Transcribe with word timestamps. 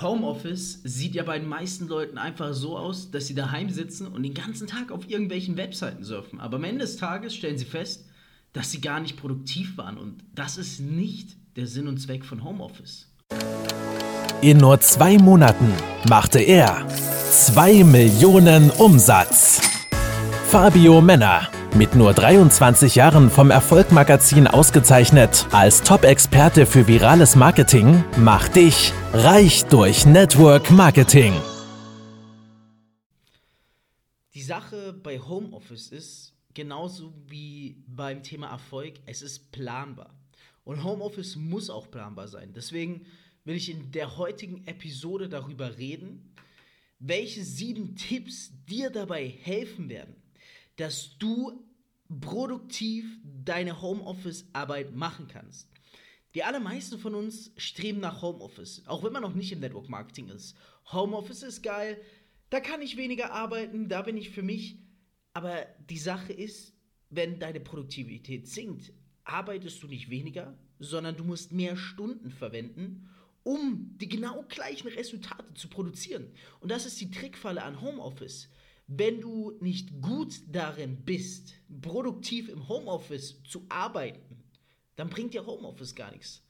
Homeoffice 0.00 0.80
sieht 0.84 1.14
ja 1.14 1.22
bei 1.24 1.38
den 1.38 1.48
meisten 1.48 1.88
Leuten 1.88 2.18
einfach 2.18 2.52
so 2.52 2.76
aus, 2.76 3.10
dass 3.10 3.26
sie 3.26 3.34
daheim 3.34 3.70
sitzen 3.70 4.06
und 4.06 4.22
den 4.22 4.34
ganzen 4.34 4.66
Tag 4.66 4.92
auf 4.92 5.08
irgendwelchen 5.08 5.56
Webseiten 5.56 6.04
surfen. 6.04 6.40
Aber 6.40 6.56
am 6.56 6.64
Ende 6.64 6.84
des 6.84 6.96
Tages 6.96 7.34
stellen 7.34 7.58
sie 7.58 7.64
fest, 7.64 8.06
dass 8.52 8.70
sie 8.70 8.80
gar 8.80 9.00
nicht 9.00 9.16
produktiv 9.16 9.76
waren. 9.76 9.98
Und 9.98 10.22
das 10.34 10.56
ist 10.56 10.80
nicht 10.80 11.36
der 11.56 11.66
Sinn 11.66 11.88
und 11.88 11.98
Zweck 11.98 12.24
von 12.24 12.44
Homeoffice. 12.44 13.08
In 14.40 14.58
nur 14.58 14.80
zwei 14.80 15.18
Monaten 15.18 15.72
machte 16.08 16.38
er 16.38 16.86
2 16.88 17.84
Millionen 17.84 18.70
Umsatz. 18.70 19.60
Fabio 20.48 21.00
Männer 21.00 21.48
mit 21.74 21.94
nur 21.94 22.12
23 22.12 22.94
Jahren 22.94 23.30
vom 23.30 23.50
Erfolgmagazin 23.50 24.46
ausgezeichnet 24.46 25.46
als 25.50 25.82
Top-Experte 25.82 26.66
für 26.66 26.86
virales 26.86 27.36
Marketing, 27.36 28.04
macht 28.16 28.56
dich 28.56 28.92
reich 29.12 29.64
durch 29.66 30.06
Network 30.06 30.70
Marketing. 30.70 31.32
Die 34.34 34.42
Sache 34.42 34.92
bei 34.92 35.18
Homeoffice 35.18 35.88
ist, 35.88 36.34
genauso 36.54 37.12
wie 37.26 37.82
beim 37.86 38.22
Thema 38.22 38.48
Erfolg, 38.48 38.94
es 39.06 39.22
ist 39.22 39.52
planbar. 39.52 40.14
Und 40.64 40.84
Homeoffice 40.84 41.36
muss 41.36 41.70
auch 41.70 41.90
planbar 41.90 42.28
sein. 42.28 42.52
Deswegen 42.54 43.06
will 43.44 43.56
ich 43.56 43.70
in 43.70 43.90
der 43.92 44.16
heutigen 44.16 44.66
Episode 44.66 45.28
darüber 45.28 45.78
reden, 45.78 46.34
welche 46.98 47.42
sieben 47.42 47.96
Tipps 47.96 48.50
dir 48.66 48.90
dabei 48.90 49.26
helfen 49.28 49.88
werden, 49.88 50.16
dass 50.78 51.18
du 51.18 51.64
produktiv 52.20 53.04
deine 53.44 53.82
Homeoffice-Arbeit 53.82 54.94
machen 54.94 55.28
kannst. 55.28 55.68
Die 56.34 56.44
allermeisten 56.44 56.98
von 56.98 57.14
uns 57.14 57.52
streben 57.56 58.00
nach 58.00 58.22
Homeoffice, 58.22 58.82
auch 58.86 59.02
wenn 59.02 59.12
man 59.12 59.22
noch 59.22 59.34
nicht 59.34 59.52
im 59.52 59.60
Network 59.60 59.88
Marketing 59.88 60.28
ist. 60.28 60.56
Homeoffice 60.92 61.42
ist 61.42 61.62
geil, 61.62 62.00
da 62.50 62.60
kann 62.60 62.80
ich 62.80 62.96
weniger 62.96 63.32
arbeiten, 63.32 63.88
da 63.88 64.02
bin 64.02 64.16
ich 64.16 64.30
für 64.30 64.42
mich. 64.42 64.78
Aber 65.32 65.66
die 65.90 65.98
Sache 65.98 66.32
ist, 66.32 66.74
wenn 67.10 67.38
deine 67.38 67.60
Produktivität 67.60 68.46
sinkt, 68.46 68.92
arbeitest 69.24 69.82
du 69.82 69.88
nicht 69.88 70.10
weniger, 70.10 70.56
sondern 70.78 71.16
du 71.16 71.24
musst 71.24 71.52
mehr 71.52 71.76
Stunden 71.76 72.30
verwenden, 72.30 73.10
um 73.42 73.96
die 73.98 74.08
genau 74.08 74.44
gleichen 74.48 74.88
Resultate 74.88 75.54
zu 75.54 75.68
produzieren. 75.68 76.32
Und 76.60 76.70
das 76.70 76.86
ist 76.86 77.00
die 77.00 77.10
Trickfalle 77.10 77.62
an 77.62 77.80
Homeoffice 77.80 78.48
wenn 78.88 79.20
du 79.20 79.52
nicht 79.60 80.00
gut 80.00 80.40
darin 80.50 81.04
bist, 81.04 81.54
produktiv 81.82 82.48
im 82.48 82.68
Homeoffice 82.68 83.42
zu 83.44 83.66
arbeiten, 83.68 84.42
dann 84.96 85.10
bringt 85.10 85.34
dir 85.34 85.46
Homeoffice 85.46 85.94
gar 85.94 86.10
nichts. 86.10 86.42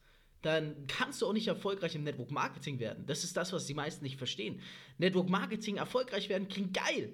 Dann 0.42 0.86
kannst 0.86 1.20
du 1.20 1.26
auch 1.26 1.32
nicht 1.32 1.48
erfolgreich 1.48 1.96
im 1.96 2.04
Network 2.04 2.30
Marketing 2.30 2.78
werden. 2.78 3.04
Das 3.06 3.24
ist 3.24 3.36
das, 3.36 3.52
was 3.52 3.66
die 3.66 3.74
meisten 3.74 4.04
nicht 4.04 4.16
verstehen. 4.16 4.60
Network 4.98 5.28
Marketing 5.28 5.76
erfolgreich 5.76 6.28
werden 6.28 6.46
klingt 6.46 6.74
geil. 6.74 7.12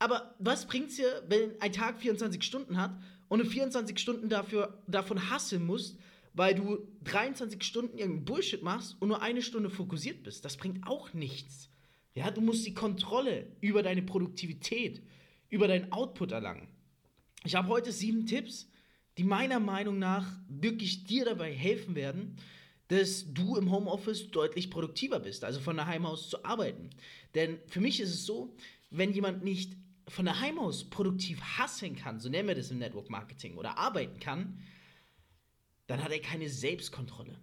Aber 0.00 0.34
was 0.40 0.66
bringt 0.66 0.90
es 0.90 0.96
dir, 0.96 1.22
wenn 1.28 1.60
ein 1.60 1.72
Tag 1.72 2.00
24 2.00 2.42
Stunden 2.42 2.76
hat 2.76 2.98
und 3.28 3.38
du 3.38 3.44
24 3.44 3.96
Stunden 3.98 4.28
dafür, 4.28 4.82
davon 4.88 5.30
hasseln 5.30 5.64
musst, 5.64 5.96
weil 6.34 6.56
du 6.56 6.86
23 7.04 7.62
Stunden 7.62 7.98
irgendeinen 7.98 8.24
Bullshit 8.24 8.62
machst 8.62 8.96
und 9.00 9.08
nur 9.08 9.22
eine 9.22 9.42
Stunde 9.42 9.70
fokussiert 9.70 10.24
bist? 10.24 10.44
Das 10.44 10.56
bringt 10.56 10.86
auch 10.88 11.14
nichts. 11.14 11.70
Ja, 12.16 12.30
du 12.30 12.40
musst 12.40 12.64
die 12.64 12.72
Kontrolle 12.72 13.46
über 13.60 13.82
deine 13.82 14.00
Produktivität, 14.00 15.02
über 15.50 15.68
deinen 15.68 15.92
Output 15.92 16.32
erlangen. 16.32 16.66
Ich 17.44 17.54
habe 17.54 17.68
heute 17.68 17.92
sieben 17.92 18.24
Tipps, 18.24 18.70
die 19.18 19.22
meiner 19.22 19.60
Meinung 19.60 19.98
nach 19.98 20.26
wirklich 20.48 21.04
dir 21.04 21.26
dabei 21.26 21.52
helfen 21.52 21.94
werden, 21.94 22.36
dass 22.88 23.34
du 23.34 23.56
im 23.56 23.70
Homeoffice 23.70 24.30
deutlich 24.30 24.70
produktiver 24.70 25.20
bist, 25.20 25.44
also 25.44 25.60
von 25.60 25.76
daheim 25.76 26.06
aus 26.06 26.30
zu 26.30 26.42
arbeiten. 26.42 26.88
Denn 27.34 27.58
für 27.66 27.82
mich 27.82 28.00
ist 28.00 28.14
es 28.14 28.24
so, 28.24 28.56
wenn 28.88 29.12
jemand 29.12 29.44
nicht 29.44 29.76
von 30.08 30.24
daheim 30.24 30.58
aus 30.58 30.88
produktiv 30.88 31.38
hasseln 31.42 31.96
kann, 31.96 32.18
so 32.18 32.30
nennen 32.30 32.48
wir 32.48 32.54
das 32.54 32.70
im 32.70 32.78
Network 32.78 33.10
Marketing, 33.10 33.58
oder 33.58 33.76
arbeiten 33.76 34.20
kann, 34.20 34.62
dann 35.86 36.02
hat 36.02 36.12
er 36.12 36.20
keine 36.20 36.48
Selbstkontrolle. 36.48 37.38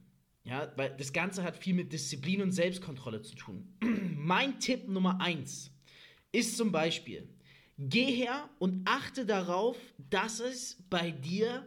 Ja, 0.45 0.71
weil 0.75 0.93
das 0.97 1.13
Ganze 1.13 1.43
hat 1.43 1.55
viel 1.55 1.73
mit 1.73 1.93
Disziplin 1.93 2.41
und 2.41 2.51
Selbstkontrolle 2.51 3.21
zu 3.21 3.35
tun. 3.35 3.77
mein 4.17 4.59
Tipp 4.59 4.89
Nummer 4.89 5.21
eins 5.21 5.71
ist 6.31 6.57
zum 6.57 6.71
Beispiel, 6.71 7.29
geh 7.77 8.05
her 8.05 8.49
und 8.59 8.81
achte 8.85 9.25
darauf, 9.25 9.77
dass 10.09 10.39
es 10.39 10.77
bei 10.89 11.11
dir 11.11 11.65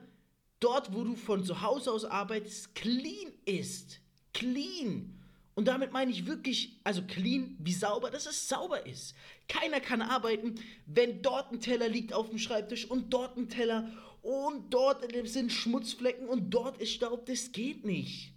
dort, 0.60 0.92
wo 0.92 1.04
du 1.04 1.14
von 1.14 1.44
zu 1.44 1.62
Hause 1.62 1.92
aus 1.92 2.04
arbeitest, 2.04 2.74
clean 2.74 3.32
ist. 3.44 4.00
Clean. 4.34 5.12
Und 5.54 5.68
damit 5.68 5.92
meine 5.92 6.10
ich 6.10 6.26
wirklich, 6.26 6.78
also 6.84 7.02
clean 7.02 7.56
wie 7.58 7.72
sauber, 7.72 8.10
dass 8.10 8.26
es 8.26 8.46
sauber 8.46 8.84
ist. 8.84 9.14
Keiner 9.48 9.80
kann 9.80 10.02
arbeiten, 10.02 10.56
wenn 10.84 11.22
dort 11.22 11.50
ein 11.50 11.60
Teller 11.60 11.88
liegt 11.88 12.12
auf 12.12 12.28
dem 12.28 12.38
Schreibtisch 12.38 12.84
und 12.84 13.10
dort 13.10 13.38
ein 13.38 13.48
Teller 13.48 13.90
und 14.20 14.74
dort 14.74 15.06
sind 15.26 15.50
Schmutzflecken 15.50 16.28
und 16.28 16.50
dort 16.50 16.76
ist 16.78 16.92
Staub. 16.92 17.24
Das 17.24 17.52
geht 17.52 17.86
nicht. 17.86 18.35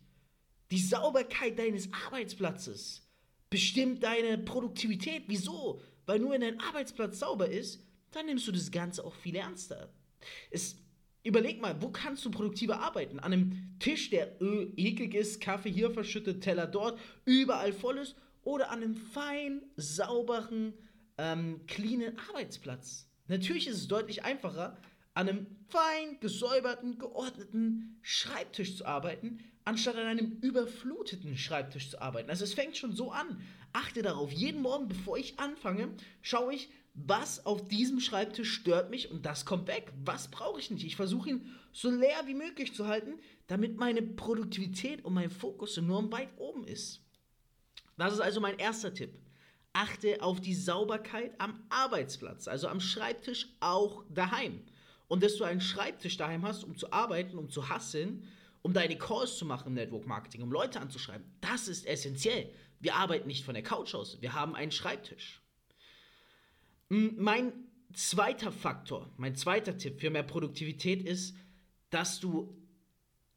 Die 0.72 0.80
Sauberkeit 0.80 1.58
deines 1.58 1.90
Arbeitsplatzes 2.06 3.08
bestimmt 3.50 4.04
deine 4.04 4.38
Produktivität. 4.38 5.24
Wieso? 5.28 5.82
Weil 6.06 6.20
nur 6.20 6.32
wenn 6.32 6.42
dein 6.42 6.60
Arbeitsplatz 6.60 7.20
sauber 7.20 7.50
ist, 7.50 7.84
dann 8.12 8.26
nimmst 8.28 8.48
du 8.48 8.52
das 8.52 8.72
Ganze 8.72 9.04
auch 9.04 9.16
viel 9.16 9.36
ernster. 9.36 9.94
Es, 10.52 10.78
überleg 11.24 11.62
mal, 11.62 11.82
wo 11.82 11.90
kannst 11.90 12.26
du 12.26 12.32
produktiver 12.32 12.80
arbeiten? 12.80 13.20
An 13.20 13.34
einem 13.34 13.76
Tisch, 13.80 14.10
der 14.10 14.42
öh, 14.42 14.72
eklig 14.76 15.14
ist, 15.14 15.42
Kaffee 15.42 15.72
hier 15.72 15.92
verschüttet, 15.92 16.42
Teller 16.42 16.68
dort, 16.68 17.00
überall 17.26 17.74
voll 17.74 17.98
ist, 17.98 18.16
oder 18.44 18.72
an 18.72 18.82
einem 18.84 18.96
fein, 18.96 19.62
sauberen, 19.76 20.74
ähm, 21.18 21.62
cleanen 21.68 22.18
Arbeitsplatz. 22.30 23.08
Natürlich 23.28 23.68
ist 23.68 23.78
es 23.78 23.88
deutlich 23.88 24.24
einfacher, 24.24 24.78
an 25.14 25.30
einem 25.30 25.48
fein 25.68 26.20
gesäuberten, 26.20 26.98
geordneten 26.98 28.00
Schreibtisch 28.02 28.78
zu 28.78 28.86
arbeiten, 28.86 29.40
anstatt 29.70 29.98
an 29.98 30.08
einem 30.08 30.40
überfluteten 30.42 31.38
Schreibtisch 31.38 31.92
zu 31.92 32.02
arbeiten. 32.02 32.32
Also 32.32 32.44
es 32.44 32.56
fängt 32.56 32.76
schon 32.76 32.96
so 32.96 33.12
an. 33.12 33.40
Achte 33.72 34.02
darauf, 34.02 34.32
jeden 34.32 34.64
Morgen, 34.64 34.88
bevor 34.88 35.16
ich 35.16 35.40
anfange, 35.40 35.90
schaue 36.24 36.56
ich, 36.56 36.70
was 36.96 37.46
auf 37.46 37.68
diesem 37.68 38.00
Schreibtisch 38.00 38.52
stört 38.52 38.90
mich 38.90 39.12
und 39.12 39.28
das 39.28 39.46
kommt 39.46 39.68
weg. 39.68 39.94
Was 40.04 40.30
brauche 40.30 40.60
ich 40.60 40.72
nicht? 40.72 40.86
Ich 40.86 40.96
versuche 40.96 41.30
ihn 41.30 41.46
so 41.72 41.92
leer 41.92 42.24
wie 42.26 42.34
möglich 42.34 42.74
zu 42.74 42.88
halten, 42.88 43.20
damit 43.46 43.78
meine 43.78 44.02
Produktivität 44.02 45.06
und 45.06 45.14
mein 45.14 45.30
Fokus 45.30 45.78
enorm 45.78 46.12
weit 46.12 46.30
oben 46.38 46.66
ist. 46.66 47.02
Das 47.96 48.14
ist 48.14 48.22
also 48.22 48.42
mein 48.42 48.58
erster 48.58 48.92
Tipp. 48.92 49.20
Achte 49.74 50.24
auf 50.24 50.42
die 50.42 50.56
Sauberkeit 50.56 51.40
am 51.40 51.64
Arbeitsplatz, 51.70 52.48
also 52.48 52.68
am 52.68 52.80
Schreibtisch, 52.80 53.50
auch 53.60 54.04
daheim. 54.10 54.64
Und 55.08 55.22
dass 55.22 55.36
du 55.36 55.44
einen 55.44 55.62
Schreibtisch 55.62 56.18
daheim 56.18 56.44
hast, 56.44 56.64
um 56.64 56.76
zu 56.76 56.92
arbeiten, 56.92 57.38
um 57.38 57.50
zu 57.50 57.70
hasseln, 57.70 58.24
um 58.62 58.74
deine 58.74 58.98
Calls 58.98 59.38
zu 59.38 59.46
machen 59.46 59.70
im 59.70 59.74
Network 59.76 60.06
Marketing, 60.06 60.42
um 60.42 60.52
Leute 60.52 60.80
anzuschreiben. 60.80 61.26
Das 61.42 61.68
ist 61.68 61.86
essentiell. 61.86 62.52
Wir 62.80 62.96
arbeiten 62.96 63.28
nicht 63.28 63.44
von 63.44 63.54
der 63.54 63.64
Couch 63.64 63.94
aus, 63.94 64.22
wir 64.22 64.34
haben 64.34 64.56
einen 64.56 64.72
Schreibtisch. 64.72 65.42
Mein 66.90 67.54
zweiter 67.94 68.52
Faktor, 68.52 69.12
mein 69.18 69.36
zweiter 69.36 69.78
Tipp 69.78 70.00
für 70.00 70.10
mehr 70.10 70.24
Produktivität 70.24 71.04
ist, 71.04 71.36
dass 71.90 72.20
du 72.20 72.56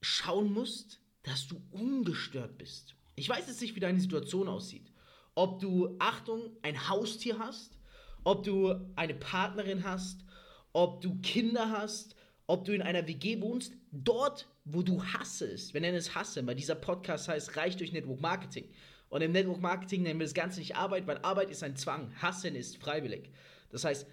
schauen 0.01 0.53
musst, 0.53 1.01
dass 1.23 1.49
du 1.49 1.63
ungestört 1.71 2.59
bist. 2.59 2.95
Ich 3.15 3.29
weiß 3.29 3.47
jetzt 3.47 3.61
nicht, 3.61 3.75
wie 3.75 3.81
deine 3.81 4.01
Situation 4.01 4.49
aussieht. 4.49 4.93
Ob 5.35 5.61
du, 5.61 5.97
Achtung, 5.99 6.57
ein 6.63 6.89
Haustier 6.89 7.39
hast, 7.39 7.79
ob 8.25 8.43
du 8.45 8.75
eine 8.97 9.15
Partnerin 9.15 9.85
hast, 9.85 10.25
ob 10.73 11.01
du 11.01 11.21
Kinder 11.21 11.71
hast, 11.71 12.17
ob 12.47 12.65
du 12.65 12.73
in 12.75 12.83
einer 12.83 13.07
WG 13.07 13.41
wohnst, 13.41 13.73
dort, 13.91 14.49
wo 14.65 14.83
du 14.83 15.03
hassest, 15.03 15.75
wir 15.75 15.81
nennen 15.81 15.97
es 15.97 16.15
Hasse, 16.15 16.47
weil 16.47 16.55
dieser 16.55 16.75
Podcast 16.75 17.29
heißt 17.29 17.57
Reich 17.57 17.77
durch 17.77 17.93
Network 17.93 18.21
Marketing. 18.21 18.69
Und 19.09 19.21
im 19.23 19.33
Network 19.33 19.61
Marketing 19.61 20.03
nennen 20.03 20.21
wir 20.21 20.27
das 20.27 20.35
Ganze 20.35 20.61
nicht 20.61 20.77
Arbeit, 20.77 21.07
weil 21.07 21.19
Arbeit 21.19 21.51
ist 21.51 21.63
ein 21.63 21.77
Zwang, 21.77 22.13
Hassen 22.23 22.55
ist 22.55 22.79
freiwillig. 22.79 23.31
Das 23.71 23.85
heißt, 23.85 24.07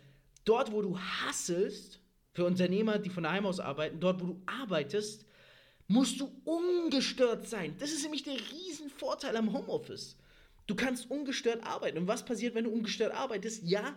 dort, 0.45 0.71
wo 0.71 0.81
du 0.81 0.99
hassest, 0.99 1.99
für 2.33 2.45
Unternehmer, 2.45 2.99
die 2.99 3.09
von 3.09 3.23
daheim 3.23 3.45
aus 3.45 3.59
arbeiten, 3.59 3.99
dort, 3.99 4.21
wo 4.21 4.27
du 4.27 4.41
arbeitest, 4.45 5.25
musst 5.87 6.19
du 6.19 6.29
ungestört 6.45 7.47
sein. 7.47 7.75
Das 7.79 7.91
ist 7.91 8.03
nämlich 8.03 8.23
der 8.23 8.35
Riesenvorteil 8.35 9.35
am 9.35 9.51
Homeoffice. 9.51 10.17
Du 10.67 10.75
kannst 10.75 11.09
ungestört 11.09 11.65
arbeiten. 11.65 11.97
Und 11.97 12.07
was 12.07 12.23
passiert, 12.23 12.53
wenn 12.53 12.65
du 12.65 12.69
ungestört 12.69 13.13
arbeitest? 13.13 13.63
Ja, 13.63 13.95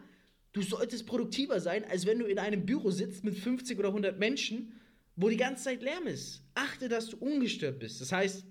Du 0.52 0.60
solltest 0.60 1.06
produktiver 1.06 1.60
sein, 1.60 1.84
als 1.84 2.04
wenn 2.04 2.18
du 2.18 2.26
in 2.26 2.38
einem 2.38 2.66
Büro 2.66 2.90
sitzt 2.90 3.24
mit 3.24 3.38
50 3.38 3.78
oder 3.78 3.88
100 3.88 4.18
Menschen, 4.18 4.78
wo 5.16 5.28
die 5.28 5.36
ganze 5.36 5.64
Zeit 5.64 5.82
Lärm 5.82 6.06
ist. 6.06 6.42
Achte, 6.54 6.88
dass 6.88 7.08
du 7.08 7.16
ungestört 7.18 7.78
bist. 7.78 8.00
Das 8.00 8.12
heißt, 8.12 8.44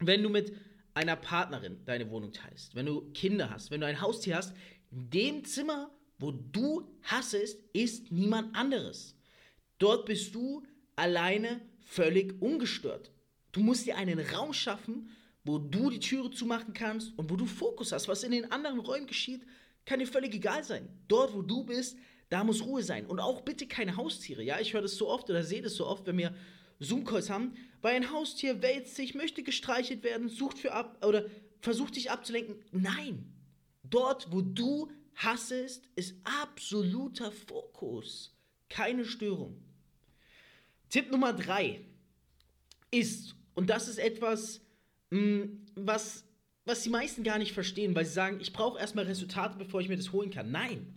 wenn 0.00 0.22
du 0.22 0.28
mit 0.28 0.52
einer 0.94 1.16
Partnerin 1.16 1.84
deine 1.84 2.10
Wohnung 2.10 2.32
teilst, 2.32 2.74
wenn 2.74 2.86
du 2.86 3.10
Kinder 3.12 3.50
hast, 3.50 3.70
wenn 3.70 3.80
du 3.80 3.86
ein 3.86 4.00
Haustier 4.00 4.36
hast, 4.36 4.54
in 4.90 5.10
dem 5.10 5.44
Zimmer, 5.44 5.90
wo 6.18 6.30
du 6.30 6.88
hassest, 7.02 7.58
ist 7.72 8.12
niemand 8.12 8.54
anderes. 8.54 9.16
Dort 9.78 10.06
bist 10.06 10.34
du 10.34 10.62
alleine 10.96 11.60
völlig 11.80 12.40
ungestört. 12.40 13.10
Du 13.52 13.60
musst 13.60 13.86
dir 13.86 13.96
einen 13.96 14.18
Raum 14.18 14.52
schaffen, 14.52 15.10
wo 15.44 15.58
du 15.58 15.90
die 15.90 15.98
Türe 15.98 16.30
zumachen 16.30 16.72
kannst 16.72 17.16
und 17.18 17.30
wo 17.30 17.36
du 17.36 17.46
Fokus 17.46 17.92
hast. 17.92 18.08
Was 18.08 18.22
in 18.22 18.32
den 18.32 18.50
anderen 18.52 18.78
Räumen 18.78 19.06
geschieht, 19.06 19.44
kann 19.84 19.98
dir 19.98 20.06
völlig 20.06 20.34
egal 20.34 20.62
sein. 20.62 20.88
Dort, 21.08 21.34
wo 21.34 21.42
du 21.42 21.64
bist, 21.64 21.96
da 22.32 22.44
muss 22.44 22.64
Ruhe 22.64 22.82
sein. 22.82 23.04
Und 23.04 23.20
auch 23.20 23.42
bitte 23.42 23.66
keine 23.66 23.96
Haustiere. 23.96 24.42
Ja, 24.42 24.58
ich 24.58 24.72
höre 24.72 24.80
das 24.80 24.96
so 24.96 25.08
oft 25.08 25.28
oder 25.28 25.44
sehe 25.44 25.60
das 25.60 25.74
so 25.74 25.86
oft, 25.86 26.06
wenn 26.06 26.16
wir 26.16 26.34
Zoom-Calls 26.80 27.28
haben, 27.28 27.52
weil 27.82 27.94
ein 27.94 28.10
Haustier 28.10 28.62
wälzt 28.62 28.96
sich, 28.96 29.14
möchte 29.14 29.42
gestreichelt 29.42 30.02
werden, 30.02 30.30
sucht 30.30 30.58
für 30.58 30.72
ab 30.72 31.04
oder 31.04 31.26
versucht 31.60 31.94
dich 31.94 32.10
abzulenken. 32.10 32.56
Nein. 32.72 33.30
Dort, 33.82 34.32
wo 34.32 34.40
du 34.40 34.90
hassest, 35.14 35.84
ist 35.94 36.16
absoluter 36.24 37.30
Fokus. 37.32 38.34
Keine 38.70 39.04
Störung. 39.04 39.62
Tipp 40.88 41.10
Nummer 41.10 41.34
drei 41.34 41.82
ist, 42.90 43.36
und 43.54 43.68
das 43.68 43.88
ist 43.88 43.98
etwas, 43.98 44.62
mh, 45.10 45.20
mm, 45.20 45.66
was, 45.74 46.24
was 46.64 46.82
die 46.82 46.90
meisten 46.90 47.24
gar 47.24 47.36
nicht 47.36 47.52
verstehen, 47.52 47.94
weil 47.94 48.06
sie 48.06 48.14
sagen, 48.14 48.40
ich 48.40 48.54
brauche 48.54 48.78
erstmal 48.78 49.04
Resultate, 49.04 49.58
bevor 49.58 49.82
ich 49.82 49.88
mir 49.90 49.98
das 49.98 50.12
holen 50.12 50.30
kann. 50.30 50.50
Nein, 50.50 50.94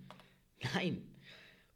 nein. 0.74 1.06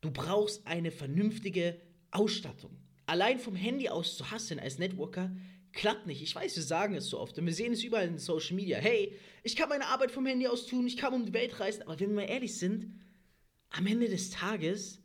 Du 0.02 0.12
brauchst 0.12 0.66
eine 0.66 0.92
vernünftige 0.92 1.80
Ausstattung. 2.12 2.78
Allein 3.06 3.40
vom 3.40 3.56
Handy 3.56 3.90
aus 3.90 4.18
zu 4.18 4.32
hasseln 4.32 4.60
als 4.60 4.78
Networker 4.78 5.32
klappt 5.74 6.08
nicht. 6.08 6.22
Ich 6.22 6.36
weiß, 6.36 6.56
wir 6.56 6.64
sagen 6.64 6.96
es 6.96 7.10
so 7.10 7.20
oft 7.20 7.38
und 7.38 7.46
wir 7.46 7.54
sehen 7.54 7.74
es 7.74 7.84
überall 7.84 8.08
in 8.08 8.18
Social 8.18 8.56
Media. 8.56 8.78
Hey, 8.78 9.16
ich 9.44 9.56
kann 9.56 9.70
meine 9.70 9.88
Arbeit 9.88 10.12
vom 10.12 10.26
Handy 10.26 10.48
aus 10.48 10.68
tun, 10.68 10.88
ich 10.88 10.98
kann 10.98 11.14
um 11.14 11.26
die 11.26 11.34
Welt 11.34 11.60
reisen, 11.60 11.84
aber 11.84 12.00
wenn 12.00 12.10
wir 12.10 12.16
mal 12.16 12.30
ehrlich 12.30 12.58
sind, 12.58 13.00
am 13.70 13.86
Ende 13.86 14.10
des 14.10 14.32
Tages 14.32 15.02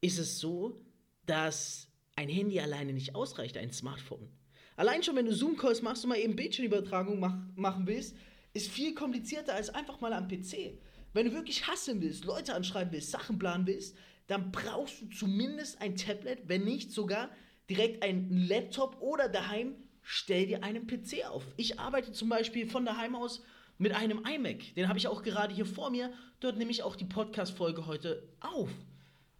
ist 0.00 0.18
es 0.18 0.38
so, 0.38 0.84
dass 1.26 1.88
ein 2.16 2.28
Handy 2.28 2.60
alleine 2.60 2.92
nicht 2.92 3.14
ausreicht, 3.14 3.56
ein 3.56 3.72
Smartphone. 3.72 4.28
Allein 4.76 5.02
schon, 5.02 5.16
wenn 5.16 5.26
du 5.26 5.34
Zoom-Calls 5.34 5.82
machst 5.82 6.04
und 6.04 6.10
mal 6.10 6.18
eben 6.18 6.36
Bildschirmübertragung 6.36 7.18
mach, 7.18 7.36
machen 7.54 7.86
willst, 7.86 8.16
ist 8.52 8.70
viel 8.70 8.94
komplizierter 8.94 9.54
als 9.54 9.70
einfach 9.70 10.00
mal 10.00 10.12
am 10.12 10.28
PC. 10.28 10.78
Wenn 11.12 11.26
du 11.26 11.32
wirklich 11.32 11.66
hassen 11.66 12.00
willst, 12.02 12.24
Leute 12.24 12.54
anschreiben 12.54 12.92
willst, 12.92 13.10
Sachen 13.10 13.38
planen 13.38 13.66
willst, 13.66 13.96
dann 14.26 14.52
brauchst 14.52 15.00
du 15.00 15.06
zumindest 15.06 15.80
ein 15.80 15.96
Tablet, 15.96 16.48
wenn 16.48 16.64
nicht 16.64 16.92
sogar 16.92 17.28
direkt 17.68 18.02
einen 18.02 18.46
Laptop 18.46 19.00
oder 19.00 19.28
daheim 19.28 19.74
stell 20.02 20.46
dir 20.46 20.62
einen 20.62 20.86
PC 20.86 21.26
auf. 21.28 21.44
Ich 21.56 21.80
arbeite 21.80 22.12
zum 22.12 22.28
Beispiel 22.28 22.66
von 22.66 22.84
daheim 22.84 23.16
aus 23.16 23.42
mit 23.78 23.92
einem 23.92 24.24
iMac. 24.24 24.74
Den 24.76 24.88
habe 24.88 24.98
ich 24.98 25.08
auch 25.08 25.22
gerade 25.22 25.54
hier 25.54 25.66
vor 25.66 25.90
mir. 25.90 26.12
Dort 26.40 26.56
nehme 26.58 26.70
ich 26.70 26.82
auch 26.82 26.96
die 26.96 27.06
Podcast-Folge 27.06 27.86
heute 27.86 28.28
auf. 28.40 28.70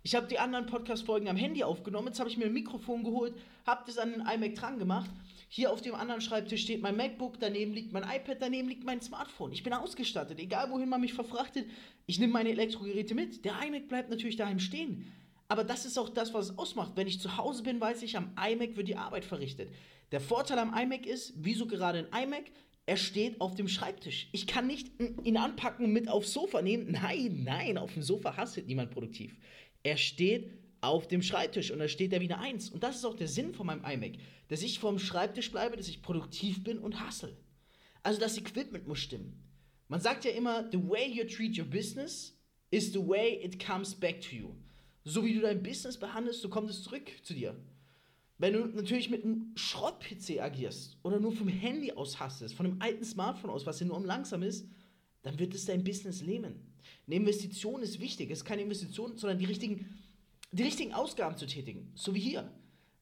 Ich 0.03 0.15
habe 0.15 0.27
die 0.27 0.39
anderen 0.39 0.67
Podcast-Folgen 0.67 1.29
am 1.29 1.37
Handy 1.37 1.65
aufgenommen. 1.65 2.09
Jetzt 2.09 2.21
habe 2.21 2.29
ich 2.29 2.37
mir 2.37 2.47
ein 2.47 2.53
Mikrofon 2.53 3.05
geholt, 3.05 3.35
habe 3.67 3.85
das 3.87 3.99
an 3.99 4.13
den 4.13 4.21
iMac 4.21 4.55
dran 4.55 4.79
gemacht. 4.79 5.11
Hier 5.57 5.71
auf 5.71 5.81
dem 5.81 5.95
anderen 5.95 6.21
Schreibtisch 6.21 6.63
steht 6.63 6.83
mein 6.83 6.97
MacBook, 6.97 7.39
daneben 7.39 7.75
liegt 7.75 7.93
mein 7.93 8.03
iPad, 8.03 8.39
daneben 8.41 8.69
liegt 8.69 8.83
mein 8.83 9.01
Smartphone. 9.01 9.53
Ich 9.53 9.63
bin 9.63 9.73
ausgestattet, 9.73 10.41
egal 10.41 10.69
wohin 10.73 10.89
man 10.89 11.01
mich 11.01 11.15
verfrachtet. 11.15 11.69
Ich 12.07 12.19
nehme 12.19 12.33
meine 12.33 12.49
Elektrogeräte 12.49 13.15
mit. 13.15 13.45
Der 13.45 13.63
iMac 13.65 13.87
bleibt 13.87 14.11
natürlich 14.11 14.35
daheim 14.35 14.59
stehen. 14.59 15.13
Aber 15.47 15.63
das 15.63 15.87
ist 15.87 15.97
auch 15.97 16.09
das, 16.09 16.35
was 16.35 16.51
es 16.51 16.59
ausmacht. 16.59 16.95
Wenn 16.97 17.07
ich 17.07 17.21
zu 17.21 17.37
Hause 17.37 17.63
bin, 17.63 17.81
weiß 17.81 18.03
ich, 18.03 18.17
am 18.17 18.33
iMac 18.37 18.75
wird 18.75 18.89
die 18.89 18.97
Arbeit 18.97 19.25
verrichtet. 19.25 19.73
Der 20.11 20.21
Vorteil 20.21 20.59
am 20.59 20.77
iMac 20.77 21.07
ist, 21.07 21.35
wieso 21.37 21.69
gerade 21.69 22.09
ein 22.11 22.25
iMac? 22.25 22.51
Er 22.87 22.97
steht 22.97 23.41
auf 23.41 23.55
dem 23.55 23.69
Schreibtisch. 23.69 24.31
Ich 24.33 24.49
kann 24.49 24.67
nicht 24.67 24.91
ihn 25.23 25.37
anpacken 25.37 25.85
und 25.85 25.93
mit 25.93 26.09
aufs 26.09 26.33
Sofa 26.33 26.63
nehmen. 26.63 26.91
Nein, 26.91 27.45
nein, 27.45 27.79
auf 27.79 27.95
dem 27.95 28.03
Sofa 28.03 28.37
hasselt 28.37 28.67
niemand 28.67 28.91
produktiv. 28.91 29.37
Er 29.85 29.99
steht 29.99 30.51
auf 30.87 31.09
dem 31.09 31.23
Schreibtisch 31.23 31.71
und 31.71 31.79
da 31.79 31.89
steht 31.89 32.13
er 32.13 32.21
wie 32.21 32.33
eine 32.33 32.41
Eins. 32.41 32.71
Und 32.71 32.83
das 32.83 32.97
ist 32.97 33.05
auch 33.05 33.17
der 33.17 33.29
Sinn 33.29 33.55
von 33.55 33.67
meinem 33.67 33.85
iMac, 33.85 34.19
dass 34.49 34.63
ich 34.63 34.79
vorm 34.79 34.99
Schreibtisch 34.99 35.51
bleibe, 35.51 35.77
dass 35.77 35.89
ich 35.89 36.03
produktiv 36.03 36.63
bin 36.65 36.79
und 36.79 37.01
hassel. 37.01 37.37
Also 38.03 38.21
das 38.21 38.37
Equipment 38.37 38.87
muss 38.87 38.99
stimmen. 38.99 39.43
Man 39.89 40.01
sagt 40.01 40.25
ja 40.25 40.31
immer, 40.33 40.69
the 40.71 40.79
way 40.79 41.11
you 41.11 41.25
treat 41.25 41.59
your 41.59 41.67
business 41.67 42.37
is 42.71 42.93
the 42.93 42.99
way 42.99 43.41
it 43.43 43.65
comes 43.65 43.95
back 43.95 44.21
to 44.21 44.35
you. 44.35 44.55
So 45.05 45.25
wie 45.25 45.35
du 45.35 45.41
dein 45.41 45.63
Business 45.63 45.99
behandelst, 45.99 46.41
so 46.41 46.49
kommt 46.49 46.71
es 46.71 46.83
zurück 46.83 47.11
zu 47.23 47.35
dir. 47.35 47.55
Wenn 48.39 48.55
du 48.55 48.65
natürlich 48.67 49.11
mit 49.11 49.25
einem 49.25 49.53
Schrott-PC 49.55 50.41
agierst 50.41 50.97
oder 51.03 51.21
nur 51.21 51.33
vom 51.33 51.49
Handy 51.49 51.93
aus 51.93 52.19
hastest, 52.19 52.55
von 52.55 52.67
einem 52.67 52.83
alten 52.83 53.05
Smartphone 53.05 53.51
aus, 53.51 53.65
was 53.67 53.81
enorm 53.81 54.05
langsam 54.05 54.43
ist, 54.43 54.67
dann 55.23 55.39
wird 55.39 55.55
es 55.55 55.67
dein 55.67 55.85
Business 55.85 56.23
lähmen. 56.23 56.55
Eine 57.07 57.17
Investition 57.17 57.83
ist 57.83 58.01
wichtig. 58.01 58.31
Es 58.31 58.39
ist 58.39 58.45
keine 58.45 58.63
Investition, 58.63 59.17
sondern 59.17 59.39
die 59.39 59.45
richtigen, 59.45 59.87
die 60.55 60.63
richtigen 60.63 60.95
Ausgaben 60.95 61.37
zu 61.37 61.47
tätigen. 61.47 61.91
So 61.95 62.15
wie 62.15 62.21
hier. 62.21 62.51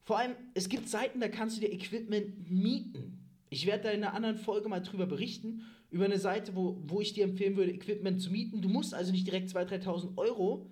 Vor 0.03 0.17
allem, 0.17 0.35
es 0.53 0.69
gibt 0.69 0.89
Seiten, 0.89 1.19
da 1.19 1.29
kannst 1.29 1.57
du 1.57 1.61
dir 1.61 1.71
Equipment 1.71 2.49
mieten. 2.51 3.19
Ich 3.49 3.65
werde 3.65 3.83
da 3.83 3.89
in 3.91 4.03
einer 4.03 4.13
anderen 4.13 4.37
Folge 4.37 4.67
mal 4.67 4.81
drüber 4.81 5.05
berichten, 5.05 5.63
über 5.91 6.05
eine 6.05 6.17
Seite, 6.17 6.55
wo, 6.55 6.81
wo 6.87 6.99
ich 6.99 7.13
dir 7.13 7.23
empfehlen 7.23 7.55
würde, 7.55 7.71
Equipment 7.71 8.19
zu 8.19 8.31
mieten. 8.31 8.61
Du 8.61 8.69
musst 8.69 8.93
also 8.93 9.11
nicht 9.11 9.27
direkt 9.27 9.49
2.000, 9.49 9.83
3.000 9.83 10.17
Euro 10.17 10.69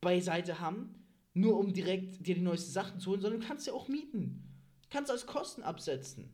beiseite 0.00 0.58
haben, 0.58 0.94
nur 1.34 1.58
um 1.58 1.74
direkt 1.74 2.26
dir 2.26 2.34
die 2.34 2.40
neuesten 2.40 2.72
Sachen 2.72 2.98
zu 2.98 3.10
holen, 3.10 3.20
sondern 3.20 3.40
du 3.40 3.46
kannst 3.46 3.66
ja 3.66 3.74
auch 3.74 3.88
mieten. 3.88 4.42
Du 4.82 4.88
kannst 4.88 5.10
als 5.10 5.26
Kosten 5.26 5.62
absetzen. 5.62 6.32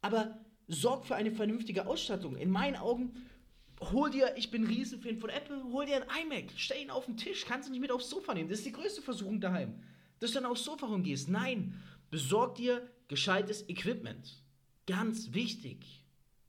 Aber 0.00 0.40
sorg 0.66 1.06
für 1.06 1.14
eine 1.14 1.30
vernünftige 1.30 1.86
Ausstattung. 1.86 2.36
In 2.36 2.50
meinen 2.50 2.76
Augen 2.76 3.14
hol 3.90 4.10
dir, 4.10 4.34
ich 4.36 4.50
bin 4.50 4.66
Riesenfan 4.66 5.18
von 5.18 5.30
Apple, 5.30 5.62
hol 5.72 5.86
dir 5.86 5.96
ein 5.96 6.24
iMac, 6.24 6.50
stell 6.56 6.82
ihn 6.82 6.90
auf 6.90 7.06
den 7.06 7.16
Tisch, 7.16 7.44
kannst 7.46 7.68
du 7.68 7.72
nicht 7.72 7.80
mit 7.80 7.90
aufs 7.90 8.10
Sofa 8.10 8.34
nehmen. 8.34 8.48
Das 8.48 8.58
ist 8.58 8.66
die 8.66 8.72
größte 8.72 9.02
Versuchung 9.02 9.40
daheim. 9.40 9.82
Dass 10.20 10.30
du 10.30 10.40
dann 10.40 10.50
aufs 10.50 10.64
Sofa 10.64 10.86
rumgehst. 10.86 11.28
Nein, 11.28 11.74
besorg 12.10 12.54
dir 12.54 12.88
gescheites 13.08 13.68
Equipment. 13.68 14.42
Ganz 14.86 15.32
wichtig. 15.32 16.04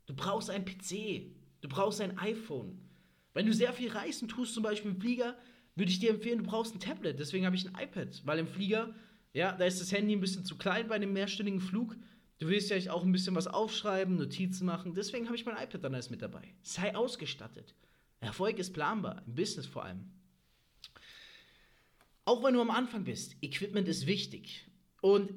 Du 0.05 0.13
brauchst 0.13 0.49
ein 0.49 0.65
PC, 0.65 1.31
du 1.61 1.69
brauchst 1.69 2.01
ein 2.01 2.17
iPhone. 2.19 2.77
Wenn 3.33 3.45
du 3.45 3.53
sehr 3.53 3.73
viel 3.73 3.89
reisen 3.89 4.27
tust, 4.27 4.53
zum 4.53 4.63
Beispiel 4.63 4.91
im 4.91 5.01
Flieger, 5.01 5.37
würde 5.75 5.91
ich 5.91 5.99
dir 5.99 6.11
empfehlen, 6.11 6.39
du 6.39 6.43
brauchst 6.43 6.75
ein 6.75 6.79
Tablet. 6.79 7.19
Deswegen 7.19 7.45
habe 7.45 7.55
ich 7.55 7.67
ein 7.67 7.73
iPad, 7.81 8.21
weil 8.25 8.39
im 8.39 8.47
Flieger, 8.47 8.93
ja, 9.33 9.53
da 9.53 9.65
ist 9.65 9.81
das 9.81 9.91
Handy 9.91 10.15
ein 10.15 10.21
bisschen 10.21 10.45
zu 10.45 10.57
klein 10.57 10.87
bei 10.87 10.95
einem 10.95 11.13
mehrstündigen 11.13 11.59
Flug. 11.59 11.95
Du 12.43 12.49
willst 12.49 12.69
ja 12.71 12.91
auch 12.91 13.03
ein 13.03 13.13
bisschen 13.13 13.35
was 13.35 13.47
aufschreiben, 13.47 14.17
Notizen 14.17 14.65
machen. 14.65 14.93
Deswegen 14.93 15.27
habe 15.27 15.37
ich 15.37 15.45
mein 15.45 15.55
iPad 15.55 15.81
dann 15.81 15.93
erst 15.93 16.11
mit 16.11 16.21
dabei. 16.21 16.53
Sei 16.61 16.93
ausgestattet. 16.93 17.73
Erfolg 18.19 18.59
ist 18.59 18.73
planbar, 18.73 19.23
im 19.25 19.33
Business 19.33 19.65
vor 19.65 19.85
allem. 19.85 20.11
Auch 22.25 22.43
wenn 22.43 22.53
du 22.53 22.59
am 22.59 22.69
Anfang 22.69 23.05
bist, 23.05 23.37
Equipment 23.41 23.87
ist 23.87 24.07
wichtig. 24.07 24.69
Und 24.99 25.31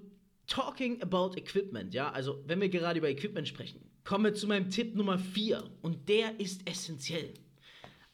talking 0.49 1.01
about 1.01 1.37
Equipment, 1.37 1.95
ja, 1.95 2.11
also 2.11 2.43
wenn 2.49 2.61
wir 2.61 2.71
gerade 2.71 2.99
über 2.99 3.09
Equipment 3.09 3.47
sprechen, 3.47 3.89
kommen 4.03 4.25
wir 4.25 4.35
zu 4.35 4.49
meinem 4.49 4.69
Tipp 4.69 4.97
Nummer 4.97 5.17
4 5.17 5.63
und 5.83 6.09
der 6.09 6.41
ist 6.41 6.69
essentiell. 6.69 7.35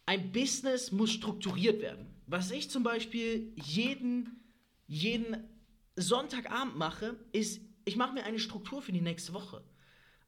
Ein 0.04 0.32
Business 0.32 0.92
muss 0.92 1.12
strukturiert 1.12 1.80
werden. 1.80 2.08
Was 2.26 2.50
ich 2.50 2.68
zum 2.68 2.82
Beispiel 2.82 3.54
jeden, 3.56 4.38
jeden 4.86 5.48
Sonntagabend 5.96 6.76
mache, 6.76 7.16
ist 7.32 7.71
ich 7.84 7.96
mache 7.96 8.14
mir 8.14 8.24
eine 8.24 8.38
Struktur 8.38 8.82
für 8.82 8.92
die 8.92 9.00
nächste 9.00 9.32
Woche. 9.32 9.62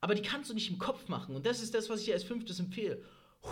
Aber 0.01 0.15
die 0.15 0.23
kannst 0.23 0.51
du 0.51 0.55
nicht 0.55 0.71
im 0.71 0.79
Kopf 0.79 1.09
machen. 1.09 1.35
Und 1.35 1.47
das 1.47 1.63
ist 1.63 1.75
das, 1.75 1.89
was 1.89 2.01
ich 2.01 2.07
dir 2.07 2.15
als 2.15 2.25
fünftes 2.25 2.61
empfehle. 2.61 3.03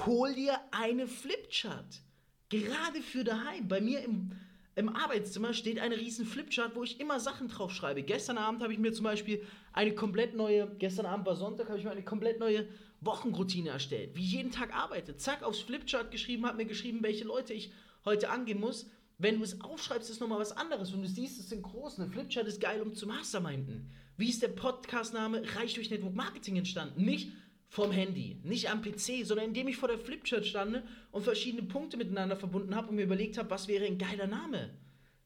Hol 0.07 0.35
dir 0.35 0.59
eine 0.71 1.07
Flipchart. 1.07 2.01
Gerade 2.49 3.01
für 3.01 3.25
daheim. 3.25 3.69
Bei 3.69 3.81
mir 3.81 4.01
im, 4.01 4.33
im 4.75 4.91
Arbeitszimmer 4.91 5.55
steht 5.55 5.79
eine 5.79 5.97
riesen 5.97 6.27
Flipchart, 6.27 6.77
wo 6.77 6.83
ich 6.83 7.01
immer 7.01 7.21
Sachen 7.21 7.49
drauf 7.49 7.73
schreibe. 7.73 8.03
Gestern 8.03 8.39
Abend 8.39 8.63
habe 8.63 8.73
ich 8.73 8.79
mir 8.79 8.93
zum 8.93 9.05
Beispiel 9.05 9.47
eine 9.73 9.95
komplett 9.95 10.35
neue, 10.35 10.69
gestern 10.79 11.07
Abend 11.07 11.25
war 11.25 11.37
Sonntag, 11.37 11.69
habe 11.69 11.79
ich 11.79 11.85
mir 11.85 11.91
eine 11.91 12.05
komplett 12.05 12.39
neue 12.39 12.69
Wochenroutine 13.01 13.71
erstellt. 13.71 14.15
Wie 14.15 14.23
ich 14.23 14.33
jeden 14.33 14.51
Tag 14.51 14.75
arbeite. 14.75 15.17
Zack, 15.17 15.43
aufs 15.43 15.61
Flipchart 15.61 16.11
geschrieben, 16.11 16.47
habe 16.47 16.59
mir 16.59 16.67
geschrieben, 16.67 17.03
welche 17.03 17.25
Leute 17.25 17.55
ich 17.55 17.73
heute 18.05 18.31
angehen 18.31 18.61
muss. 18.61 18.91
Wenn 19.19 19.39
du 19.39 19.45
es 19.45 19.61
aufschreibst, 19.61 20.11
ist 20.11 20.21
nochmal 20.21 20.41
was 20.41 20.57
anderes. 20.57 20.93
Wenn 20.93 21.03
du 21.03 21.09
siehst, 21.09 21.39
es 21.39 21.49
sind 21.49 21.63
groß. 21.63 21.99
Eine 21.99 22.11
Flipchart 22.11 22.47
ist 22.47 22.61
geil, 22.61 22.81
um 22.81 22.95
zu 22.95 23.07
masterminden. 23.07 23.91
Wie 24.17 24.29
ist 24.29 24.43
der 24.43 24.49
Podcastname 24.49 25.43
Reich 25.57 25.75
durch 25.75 25.91
Network 25.91 26.15
Marketing 26.15 26.57
entstanden? 26.57 27.05
Nicht 27.05 27.33
vom 27.69 27.91
Handy, 27.91 28.39
nicht 28.45 28.71
am 28.71 28.83
PC, 28.83 29.25
sondern 29.25 29.47
indem 29.47 29.67
ich 29.69 29.79
vor 29.79 29.89
der 29.89 29.99
Flipchart 29.99 30.45
stande 30.45 30.85
und 31.11 31.23
verschiedene 31.23 31.63
Punkte 31.63 31.97
miteinander 31.97 32.37
verbunden 32.37 32.75
habe 32.75 32.89
und 32.89 32.97
mir 32.97 33.05
überlegt 33.05 33.39
habe, 33.39 33.49
was 33.49 33.67
wäre 33.67 33.87
ein 33.87 33.97
geiler 33.97 34.27
Name. 34.27 34.77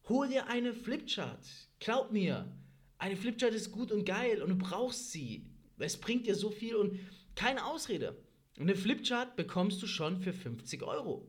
Hol 0.09 0.29
dir 0.29 0.47
eine 0.47 0.73
Flipchart. 0.73 1.45
Glaub 1.81 2.13
mir, 2.13 2.57
eine 2.99 3.17
Flipchart 3.17 3.53
ist 3.53 3.73
gut 3.73 3.91
und 3.91 4.05
geil 4.05 4.43
und 4.43 4.51
du 4.51 4.57
brauchst 4.57 5.11
sie. 5.11 5.51
Es 5.79 5.97
bringt 5.97 6.27
dir 6.27 6.37
so 6.37 6.51
viel 6.51 6.77
und 6.77 7.01
keine 7.35 7.67
Ausrede. 7.67 8.17
Eine 8.59 8.77
Flipchart 8.77 9.35
bekommst 9.37 9.83
du 9.83 9.87
schon 9.87 10.19
für 10.19 10.33
50 10.33 10.83
Euro. 10.85 11.27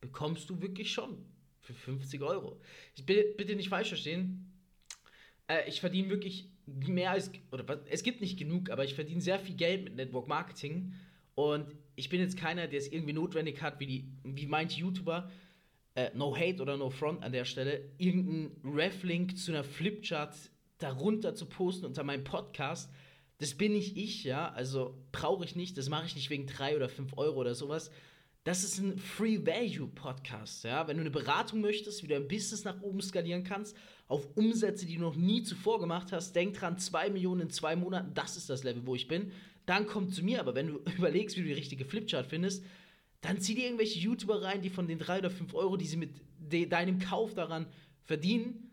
Bekommst 0.00 0.48
du 0.48 0.62
wirklich 0.62 0.92
schon. 0.92 1.26
Für 1.68 1.74
50 1.74 2.22
Euro. 2.22 2.58
Ich 2.96 3.04
bitte, 3.04 3.34
bitte 3.36 3.54
nicht 3.54 3.68
falsch 3.68 3.88
verstehen. 3.88 4.50
Äh, 5.48 5.68
ich 5.68 5.80
verdiene 5.80 6.08
wirklich 6.08 6.48
mehr 6.64 7.10
als, 7.10 7.30
oder 7.52 7.84
es 7.90 8.02
gibt 8.02 8.22
nicht 8.22 8.38
genug, 8.38 8.70
aber 8.70 8.84
ich 8.84 8.94
verdiene 8.94 9.20
sehr 9.20 9.38
viel 9.38 9.54
Geld 9.54 9.84
mit 9.84 9.94
Network 9.94 10.28
Marketing. 10.28 10.94
Und 11.34 11.66
ich 11.94 12.08
bin 12.08 12.20
jetzt 12.20 12.38
keiner, 12.38 12.68
der 12.68 12.78
es 12.78 12.90
irgendwie 12.90 13.12
notwendig 13.12 13.60
hat, 13.60 13.80
wie, 13.80 13.86
die, 13.86 14.12
wie 14.24 14.46
manche 14.46 14.80
YouTuber, 14.80 15.30
äh, 15.94 16.10
no 16.14 16.34
hate 16.34 16.62
oder 16.62 16.78
no 16.78 16.88
front 16.88 17.22
an 17.22 17.32
der 17.32 17.44
Stelle, 17.44 17.90
irgendeinen 17.98 18.62
Ref-Link 18.64 19.36
zu 19.36 19.52
einer 19.52 19.62
Flipchart 19.62 20.34
darunter 20.78 21.34
zu 21.34 21.44
posten 21.44 21.84
unter 21.84 22.02
meinem 22.02 22.24
Podcast. 22.24 22.90
Das 23.36 23.54
bin 23.54 23.72
nicht 23.72 23.98
ich, 23.98 24.24
ja. 24.24 24.50
Also 24.52 24.96
brauche 25.12 25.44
ich 25.44 25.54
nicht. 25.54 25.76
Das 25.76 25.90
mache 25.90 26.06
ich 26.06 26.16
nicht 26.16 26.30
wegen 26.30 26.46
drei 26.46 26.76
oder 26.76 26.88
fünf 26.88 27.12
Euro 27.18 27.38
oder 27.38 27.54
sowas. 27.54 27.90
Das 28.48 28.64
ist 28.64 28.78
ein 28.78 28.96
Free 28.96 29.44
Value 29.44 29.88
Podcast, 29.88 30.64
ja. 30.64 30.88
Wenn 30.88 30.96
du 30.96 31.02
eine 31.02 31.10
Beratung 31.10 31.60
möchtest, 31.60 32.02
wie 32.02 32.06
du 32.06 32.16
ein 32.16 32.28
Business 32.28 32.64
nach 32.64 32.80
oben 32.80 33.02
skalieren 33.02 33.44
kannst, 33.44 33.76
auf 34.06 34.26
Umsätze, 34.36 34.86
die 34.86 34.94
du 34.94 35.02
noch 35.02 35.16
nie 35.16 35.42
zuvor 35.42 35.78
gemacht 35.78 36.12
hast, 36.12 36.34
denk 36.34 36.54
dran, 36.54 36.78
zwei 36.78 37.10
Millionen 37.10 37.42
in 37.42 37.50
zwei 37.50 37.76
Monaten, 37.76 38.14
das 38.14 38.38
ist 38.38 38.48
das 38.48 38.64
Level, 38.64 38.86
wo 38.86 38.94
ich 38.94 39.06
bin. 39.06 39.32
Dann 39.66 39.86
komm 39.86 40.10
zu 40.10 40.24
mir. 40.24 40.40
Aber 40.40 40.54
wenn 40.54 40.68
du 40.68 40.78
überlegst, 40.96 41.36
wie 41.36 41.42
du 41.42 41.48
die 41.48 41.52
richtige 41.52 41.84
Flipchart 41.84 42.24
findest, 42.24 42.64
dann 43.20 43.38
zieh 43.38 43.54
dir 43.54 43.66
irgendwelche 43.66 43.98
YouTuber 43.98 44.40
rein, 44.40 44.62
die 44.62 44.70
von 44.70 44.88
den 44.88 44.98
drei 44.98 45.18
oder 45.18 45.28
fünf 45.28 45.52
Euro, 45.52 45.76
die 45.76 45.84
sie 45.84 45.98
mit 45.98 46.14
de 46.38 46.64
deinem 46.64 47.00
Kauf 47.00 47.34
daran 47.34 47.66
verdienen, 48.04 48.67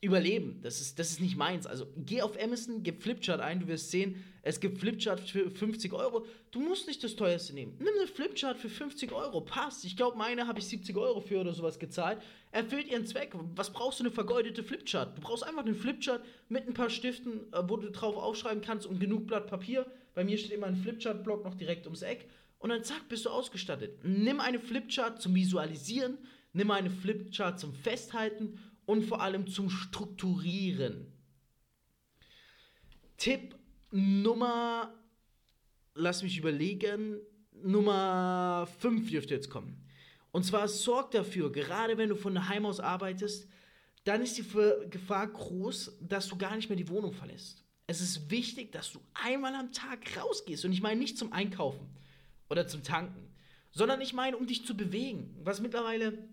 überleben. 0.00 0.60
Das 0.62 0.80
ist, 0.80 0.98
das 0.98 1.10
ist 1.10 1.20
nicht 1.20 1.36
meins. 1.36 1.66
Also 1.66 1.86
geh 1.96 2.22
auf 2.22 2.42
Amazon, 2.42 2.82
gib 2.82 3.02
Flipchart 3.02 3.40
ein, 3.40 3.60
du 3.60 3.68
wirst 3.68 3.90
sehen, 3.90 4.24
es 4.42 4.58
gibt 4.60 4.78
Flipchart 4.78 5.20
für 5.20 5.50
50 5.50 5.92
Euro. 5.92 6.24
Du 6.50 6.60
musst 6.60 6.86
nicht 6.86 7.04
das 7.04 7.14
teuerste 7.14 7.52
nehmen. 7.52 7.76
Nimm 7.78 7.92
eine 7.98 8.06
Flipchart 8.06 8.56
für 8.56 8.70
50 8.70 9.12
Euro, 9.12 9.42
passt. 9.42 9.84
Ich 9.84 9.96
glaube, 9.96 10.16
meine 10.16 10.46
habe 10.46 10.58
ich 10.58 10.66
70 10.66 10.96
Euro 10.96 11.20
für 11.20 11.40
oder 11.40 11.52
sowas 11.52 11.78
gezahlt. 11.78 12.22
Erfüllt 12.50 12.88
ihren 12.88 13.04
Zweck. 13.04 13.32
Was 13.54 13.70
brauchst 13.70 14.00
du 14.00 14.04
eine 14.04 14.10
vergeudete 14.10 14.62
Flipchart? 14.62 15.18
Du 15.18 15.20
brauchst 15.20 15.44
einfach 15.44 15.64
eine 15.64 15.74
Flipchart 15.74 16.24
mit 16.48 16.66
ein 16.66 16.74
paar 16.74 16.88
Stiften, 16.88 17.52
äh, 17.52 17.62
wo 17.66 17.76
du 17.76 17.90
drauf 17.90 18.16
aufschreiben 18.16 18.62
kannst 18.62 18.86
und 18.86 18.98
genug 18.98 19.26
Blatt 19.26 19.46
Papier. 19.46 19.86
Bei 20.14 20.24
mir 20.24 20.38
steht 20.38 20.52
immer 20.52 20.66
ein 20.66 20.76
Flipchart-Block 20.76 21.44
noch 21.44 21.54
direkt 21.54 21.84
ums 21.86 22.02
Eck. 22.02 22.26
Und 22.58 22.70
dann 22.70 22.82
zack, 22.82 23.08
bist 23.08 23.26
du 23.26 23.30
ausgestattet. 23.30 24.04
Nimm 24.04 24.40
eine 24.40 24.58
Flipchart 24.58 25.20
zum 25.20 25.34
Visualisieren, 25.34 26.18
nimm 26.52 26.70
eine 26.70 26.90
Flipchart 26.90 27.58
zum 27.60 27.72
Festhalten 27.72 28.58
und 28.90 29.04
vor 29.04 29.20
allem 29.20 29.46
zum 29.46 29.70
Strukturieren. 29.70 31.06
Tipp 33.16 33.54
Nummer, 33.92 34.92
lass 35.94 36.24
mich 36.24 36.36
überlegen, 36.36 37.20
Nummer 37.62 38.68
5 38.80 39.08
dürfte 39.08 39.34
jetzt 39.34 39.48
kommen. 39.48 39.86
Und 40.32 40.44
zwar 40.44 40.66
sorg 40.66 41.12
dafür, 41.12 41.52
gerade 41.52 41.98
wenn 41.98 42.08
du 42.08 42.16
von 42.16 42.34
daheim 42.34 42.66
aus 42.66 42.80
arbeitest, 42.80 43.48
dann 44.02 44.22
ist 44.22 44.38
die 44.38 44.46
Gefahr 44.90 45.28
groß, 45.28 45.98
dass 46.00 46.26
du 46.26 46.36
gar 46.36 46.56
nicht 46.56 46.68
mehr 46.68 46.76
die 46.76 46.88
Wohnung 46.88 47.12
verlässt. 47.12 47.64
Es 47.86 48.00
ist 48.00 48.28
wichtig, 48.28 48.72
dass 48.72 48.90
du 48.90 49.00
einmal 49.14 49.54
am 49.54 49.70
Tag 49.70 50.16
rausgehst. 50.16 50.64
Und 50.64 50.72
ich 50.72 50.82
meine 50.82 50.98
nicht 50.98 51.16
zum 51.16 51.32
Einkaufen 51.32 51.86
oder 52.48 52.66
zum 52.66 52.82
Tanken, 52.82 53.32
sondern 53.70 54.00
ich 54.00 54.14
meine, 54.14 54.36
um 54.36 54.48
dich 54.48 54.66
zu 54.66 54.76
bewegen, 54.76 55.36
was 55.44 55.60
mittlerweile 55.60 56.28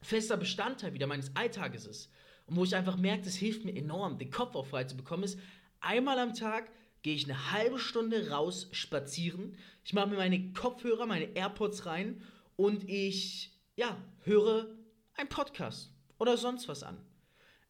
fester 0.00 0.36
Bestandteil 0.36 0.94
wieder 0.94 1.06
meines 1.06 1.34
Alltages 1.34 1.86
ist 1.86 2.10
und 2.46 2.56
wo 2.56 2.64
ich 2.64 2.74
einfach 2.74 2.96
merke, 2.96 3.24
das 3.24 3.34
hilft 3.34 3.64
mir 3.64 3.74
enorm, 3.74 4.18
den 4.18 4.30
Kopf 4.30 4.54
auch 4.54 4.66
frei 4.66 4.84
zu 4.84 4.96
bekommen, 4.96 5.24
ist, 5.24 5.38
einmal 5.80 6.18
am 6.18 6.34
Tag 6.34 6.70
gehe 7.02 7.14
ich 7.14 7.24
eine 7.24 7.52
halbe 7.52 7.78
Stunde 7.78 8.30
raus 8.30 8.68
spazieren. 8.72 9.56
Ich 9.84 9.92
mache 9.92 10.08
mir 10.08 10.16
meine 10.16 10.52
Kopfhörer, 10.52 11.06
meine 11.06 11.36
AirPods 11.36 11.86
rein 11.86 12.22
und 12.56 12.88
ich, 12.88 13.52
ja, 13.76 13.96
höre 14.24 14.74
einen 15.14 15.28
Podcast 15.28 15.92
oder 16.18 16.36
sonst 16.36 16.68
was 16.68 16.82
an. 16.82 16.98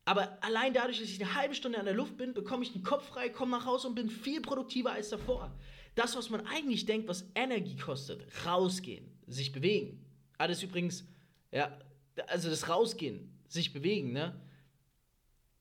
Aber 0.04 0.38
allein 0.42 0.72
dadurch, 0.72 1.00
dass 1.00 1.08
ich 1.08 1.22
eine 1.22 1.34
halbe 1.34 1.54
Stunde 1.54 1.78
an 1.78 1.84
der 1.84 1.94
Luft 1.94 2.16
bin, 2.16 2.32
bekomme 2.32 2.62
ich 2.62 2.72
den 2.72 2.84
Kopf 2.84 3.08
frei, 3.08 3.28
komme 3.28 3.50
nach 3.50 3.66
Hause 3.66 3.88
und 3.88 3.96
bin 3.96 4.08
viel 4.08 4.40
produktiver 4.40 4.92
als 4.92 5.08
davor. 5.08 5.52
Das, 5.96 6.16
was 6.16 6.30
man 6.30 6.46
eigentlich 6.46 6.86
denkt, 6.86 7.08
was 7.08 7.28
Energie 7.34 7.76
kostet, 7.76 8.24
rausgehen, 8.46 9.10
sich 9.26 9.50
bewegen. 9.52 10.04
Alles 10.38 10.62
übrigens, 10.62 11.04
ja, 11.50 11.76
also 12.26 12.48
das 12.48 12.68
Rausgehen, 12.68 13.30
sich 13.48 13.72
bewegen, 13.72 14.12
ne? 14.12 14.40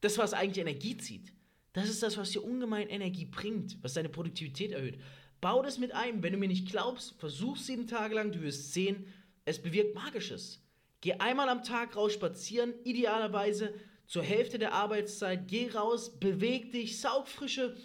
Das, 0.02 0.18
was 0.18 0.34
eigentlich 0.34 0.60
Energie 0.60 0.98
zieht. 0.98 1.34
Das 1.74 1.90
ist 1.90 2.04
das, 2.04 2.18
was 2.18 2.32
dir 2.32 2.44
ungemein 2.44 2.90
Energie 2.90 3.26
bringt, 3.26 3.78
was 3.82 3.94
deine 3.94 4.10
Produktivität 4.10 4.72
erhöht. 4.72 5.00
Bau 5.42 5.62
das 5.62 5.78
mit 5.78 5.94
ein. 5.94 6.24
Wenn 6.24 6.34
du 6.34 6.40
mir 6.40 6.48
nicht 6.48 6.70
glaubst, 6.70 7.20
versuch 7.20 7.58
sieben 7.58 7.88
Tage 7.88 8.16
lang, 8.16 8.32
du 8.32 8.42
wirst 8.42 8.74
sehen, 8.74 9.06
es 9.46 9.62
bewirkt 9.62 9.94
Magisches. 9.94 10.62
Geh 11.02 11.14
einmal 11.14 11.50
am 11.50 11.64
Tag 11.64 11.96
raus 11.96 12.14
spazieren, 12.14 12.74
idealerweise 12.84 13.74
zur 14.08 14.24
Hälfte 14.24 14.58
der 14.58 14.74
Arbeitszeit. 14.74 15.48
Geh 15.48 15.70
raus, 15.70 16.18
beweg 16.20 16.72
dich, 16.72 17.00
saug 17.00 17.28
frische 17.28 17.76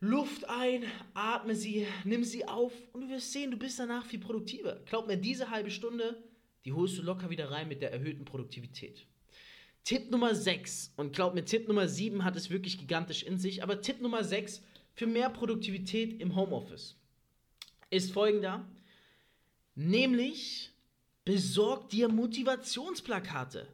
Luft 0.00 0.48
ein, 0.48 0.84
atme 1.14 1.56
sie, 1.56 1.86
nimm 2.04 2.22
sie 2.22 2.46
auf 2.46 2.72
und 2.92 3.00
du 3.00 3.08
wirst 3.08 3.32
sehen, 3.32 3.50
du 3.50 3.56
bist 3.56 3.78
danach 3.78 4.06
viel 4.06 4.20
produktiver. 4.20 4.80
Glaub 4.86 5.08
mir, 5.08 5.16
diese 5.16 5.50
halbe 5.50 5.70
Stunde 5.70 6.22
die 6.68 6.74
holst 6.74 6.98
du 6.98 7.02
locker 7.02 7.30
wieder 7.30 7.50
rein 7.50 7.66
mit 7.66 7.80
der 7.80 7.94
erhöhten 7.94 8.26
Produktivität. 8.26 9.06
Tipp 9.84 10.10
Nummer 10.10 10.34
6, 10.34 10.92
und 10.98 11.14
glaub 11.14 11.34
mir, 11.34 11.46
Tipp 11.46 11.66
Nummer 11.66 11.88
7 11.88 12.24
hat 12.24 12.36
es 12.36 12.50
wirklich 12.50 12.76
gigantisch 12.76 13.22
in 13.22 13.38
sich, 13.38 13.62
aber 13.62 13.80
Tipp 13.80 14.02
Nummer 14.02 14.22
6 14.22 14.60
für 14.92 15.06
mehr 15.06 15.30
Produktivität 15.30 16.20
im 16.20 16.36
Homeoffice 16.36 16.94
ist 17.88 18.12
folgender, 18.12 18.68
nämlich 19.76 20.72
besorg 21.24 21.88
dir 21.88 22.10
Motivationsplakate. 22.10 23.66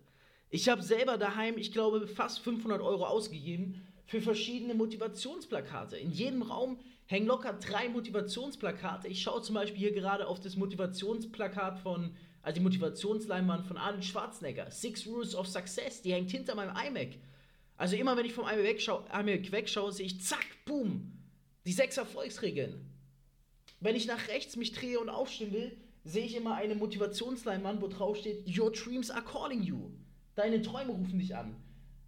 Ich 0.50 0.68
habe 0.68 0.84
selber 0.84 1.18
daheim, 1.18 1.58
ich 1.58 1.72
glaube, 1.72 2.06
fast 2.06 2.38
500 2.38 2.80
Euro 2.80 3.06
ausgegeben 3.06 3.84
für 4.06 4.20
verschiedene 4.20 4.74
Motivationsplakate. 4.74 5.96
In 5.96 6.12
jedem 6.12 6.42
Raum 6.42 6.78
hängen 7.06 7.26
locker 7.26 7.54
drei 7.54 7.88
Motivationsplakate. 7.88 9.08
Ich 9.08 9.20
schaue 9.20 9.42
zum 9.42 9.56
Beispiel 9.56 9.80
hier 9.80 9.92
gerade 9.92 10.28
auf 10.28 10.38
das 10.38 10.54
Motivationsplakat 10.54 11.80
von 11.80 12.14
also 12.44 12.58
die 12.58 12.62
Motivationsleinwand 12.62 13.66
von 13.66 13.78
Arnold 13.78 14.04
Schwarzenegger. 14.04 14.70
Six 14.70 15.06
Rules 15.06 15.34
of 15.34 15.48
Success, 15.48 16.02
die 16.02 16.12
hängt 16.12 16.30
hinter 16.30 16.54
meinem 16.54 16.76
iMac. 16.76 17.16
Also 17.78 17.96
immer 17.96 18.16
wenn 18.16 18.26
ich 18.26 18.34
vom 18.34 18.44
iMac 18.44 18.62
wegschaue, 18.62 19.04
iMac 19.12 19.50
wegschaue 19.50 19.92
sehe 19.92 20.06
ich, 20.06 20.20
zack, 20.20 20.46
boom, 20.66 21.12
die 21.64 21.72
sechs 21.72 21.96
Erfolgsregeln. 21.96 22.86
Wenn 23.80 23.96
ich 23.96 24.06
nach 24.06 24.28
rechts 24.28 24.56
mich 24.56 24.72
drehe 24.72 25.00
und 25.00 25.08
aufstehen 25.08 25.52
will, 25.54 25.76
sehe 26.04 26.26
ich 26.26 26.36
immer 26.36 26.56
eine 26.56 26.74
Motivationsleinwand, 26.74 27.80
wo 27.80 27.88
drauf 27.88 28.18
steht, 28.18 28.46
Your 28.46 28.70
dreams 28.70 29.10
are 29.10 29.24
calling 29.24 29.62
you. 29.62 29.90
Deine 30.34 30.60
Träume 30.60 30.92
rufen 30.92 31.18
dich 31.18 31.34
an. 31.34 31.56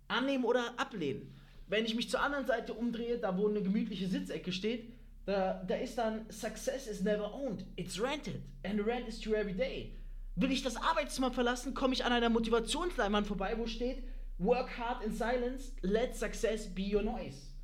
Annehmen 0.09 0.45
oder 0.45 0.79
ablehnen. 0.79 1.35
Wenn 1.67 1.87
ich 1.87 1.95
mich 1.95 2.11
zur 2.11 2.21
anderen 2.21 2.47
Seite 2.47 2.75
umdrehe, 2.75 3.19
da 3.19 3.37
wo 3.39 3.49
eine 3.49 3.63
gemütliche 3.63 4.07
Sitzecke 4.07 4.53
steht, 4.53 4.93
da, 5.25 5.65
da 5.67 5.77
ist 5.77 5.97
dann 5.97 6.31
Success 6.31 6.87
is 6.87 7.03
never 7.03 7.33
owned, 7.35 7.65
it's 7.77 7.99
rented 7.99 8.43
and 8.65 8.75
the 8.75 8.83
rent 8.83 9.09
is 9.09 9.19
due 9.19 9.35
every 9.35 9.55
day. 9.55 9.97
Will 10.37 10.53
ich 10.53 10.63
das 10.63 10.77
Arbeitszimmer 10.77 11.33
verlassen, 11.33 11.73
komme 11.73 11.95
ich 11.95 12.05
an 12.05 12.13
einer 12.13 12.29
Motivationsleinwand 12.29 13.27
vorbei, 13.27 13.57
wo 13.57 13.67
steht 13.67 14.05
Work 14.39 14.79
hard 14.79 15.03
in 15.03 15.13
silence, 15.13 15.73
let 15.81 16.15
success 16.15 16.67
be 16.67 16.95
your 16.95 17.03
noise. 17.03 17.55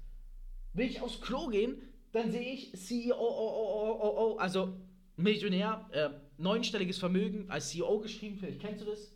Will 0.72 0.86
ich 0.86 1.02
aufs 1.02 1.20
Klo 1.20 1.48
gehen, 1.48 1.82
dann 2.12 2.32
sehe 2.32 2.54
ich 2.54 2.72
CEO, 2.74 4.36
also 4.38 4.80
Millionär, 5.16 5.86
äh, 5.92 6.08
neunstelliges 6.38 6.96
Vermögen 6.96 7.50
als 7.50 7.68
CEO 7.68 8.00
geschrieben, 8.00 8.38
vielleicht 8.38 8.60
kennst 8.60 8.80
du 8.80 8.86
das. 8.86 9.14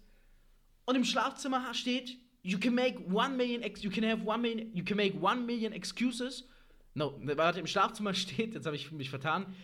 Und 0.85 0.97
im 0.97 1.05
Schlafzimmer 1.05 1.73
steht, 1.73 2.19
you 2.43 2.59
can 2.59 2.75
make 2.75 2.99
one 3.11 3.37
million, 3.37 3.63
you 3.81 3.91
can 3.91 4.05
have 4.05 4.23
one 4.27 4.43
million, 4.43 4.71
you 4.75 4.85
can 4.85 4.99
make 4.99 5.17
one 5.19 5.47
million 5.47 5.73
excuses. 5.73 6.47
No, 6.93 7.19
warte, 7.23 7.59
im 7.61 7.67
Schlafzimmer 7.67 8.13
steht, 8.15 8.53
jetzt 8.53 8.67
habe 8.67 8.77
ich 8.77 8.93
mich 8.93 9.09
vertan. 9.09 9.55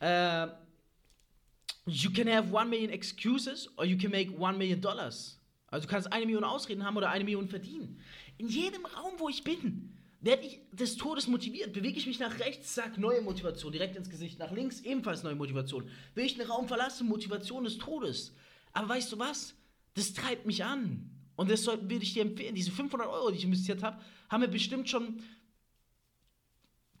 Äh, 0.00 0.48
You 1.86 2.10
can 2.10 2.28
have 2.28 2.52
one 2.52 2.70
million 2.70 2.90
excuses 2.90 3.68
or 3.76 3.84
you 3.84 3.96
can 3.96 4.10
make 4.10 4.30
one 4.38 4.56
million 4.56 4.80
dollars. 4.80 5.38
Also 5.72 5.86
du 5.86 5.90
kannst 5.90 6.12
eine 6.12 6.26
Million 6.26 6.44
Ausreden 6.44 6.84
haben 6.84 6.96
oder 6.96 7.08
eine 7.10 7.24
Million 7.24 7.48
verdienen. 7.48 7.98
In 8.36 8.48
jedem 8.48 8.84
Raum, 8.84 9.14
wo 9.18 9.28
ich 9.28 9.42
bin, 9.42 9.96
werde 10.20 10.44
ich 10.46 10.60
des 10.70 10.96
Todes 10.96 11.26
motiviert. 11.26 11.72
Bewege 11.72 11.98
ich 11.98 12.06
mich 12.06 12.18
nach 12.18 12.38
rechts, 12.38 12.74
zack, 12.74 12.98
neue 12.98 13.22
Motivation, 13.22 13.72
direkt 13.72 13.96
ins 13.96 14.10
Gesicht. 14.10 14.38
Nach 14.38 14.52
links 14.52 14.80
ebenfalls 14.80 15.22
neue 15.22 15.34
Motivation. 15.34 15.88
Will 16.14 16.26
ich 16.26 16.38
einen 16.38 16.48
Raum 16.48 16.68
verlassen, 16.68 17.08
Motivation 17.08 17.64
des 17.64 17.78
Todes. 17.78 18.34
Aber 18.72 18.90
weißt 18.90 19.12
du 19.12 19.18
was? 19.18 19.54
Das 19.94 20.12
treibt 20.12 20.46
mich 20.46 20.62
an. 20.62 21.10
Und 21.36 21.50
das 21.50 21.66
würde 21.66 21.96
ich 21.96 22.12
dir 22.12 22.22
empfehlen. 22.22 22.54
Diese 22.54 22.70
500 22.70 23.08
Euro, 23.08 23.30
die 23.30 23.38
ich 23.38 23.44
investiert 23.44 23.82
habe, 23.82 24.00
haben 24.28 24.42
mir 24.42 24.48
bestimmt 24.48 24.88
schon, 24.88 25.22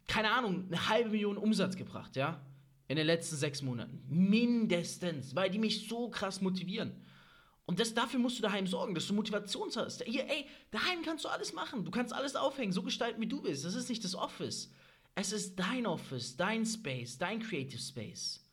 keine 0.08 0.32
Ahnung, 0.32 0.64
eine 0.66 0.88
halbe 0.88 1.10
Million 1.10 1.36
Umsatz 1.36 1.76
gebracht, 1.76 2.16
ja? 2.16 2.40
In 2.92 2.96
den 2.96 3.06
letzten 3.06 3.36
sechs 3.36 3.62
Monaten. 3.62 4.04
Mindestens, 4.06 5.34
weil 5.34 5.48
die 5.48 5.58
mich 5.58 5.88
so 5.88 6.10
krass 6.10 6.42
motivieren. 6.42 6.92
Und 7.64 7.80
das, 7.80 7.94
dafür 7.94 8.20
musst 8.20 8.38
du 8.38 8.42
daheim 8.42 8.66
sorgen, 8.66 8.94
dass 8.94 9.06
du 9.06 9.14
Motivation 9.14 9.70
hast. 9.74 10.02
Hier, 10.04 10.28
ey, 10.28 10.46
daheim 10.70 11.00
kannst 11.02 11.24
du 11.24 11.30
alles 11.30 11.54
machen. 11.54 11.86
Du 11.86 11.90
kannst 11.90 12.12
alles 12.12 12.36
aufhängen, 12.36 12.70
so 12.70 12.82
gestalten, 12.82 13.18
wie 13.22 13.26
du 13.26 13.40
bist. 13.40 13.64
Das 13.64 13.74
ist 13.74 13.88
nicht 13.88 14.04
das 14.04 14.14
Office. 14.14 14.70
Es 15.14 15.32
ist 15.32 15.58
dein 15.58 15.86
Office, 15.86 16.36
dein 16.36 16.66
Space, 16.66 17.16
dein 17.16 17.40
Creative 17.40 17.80
Space. 17.80 18.44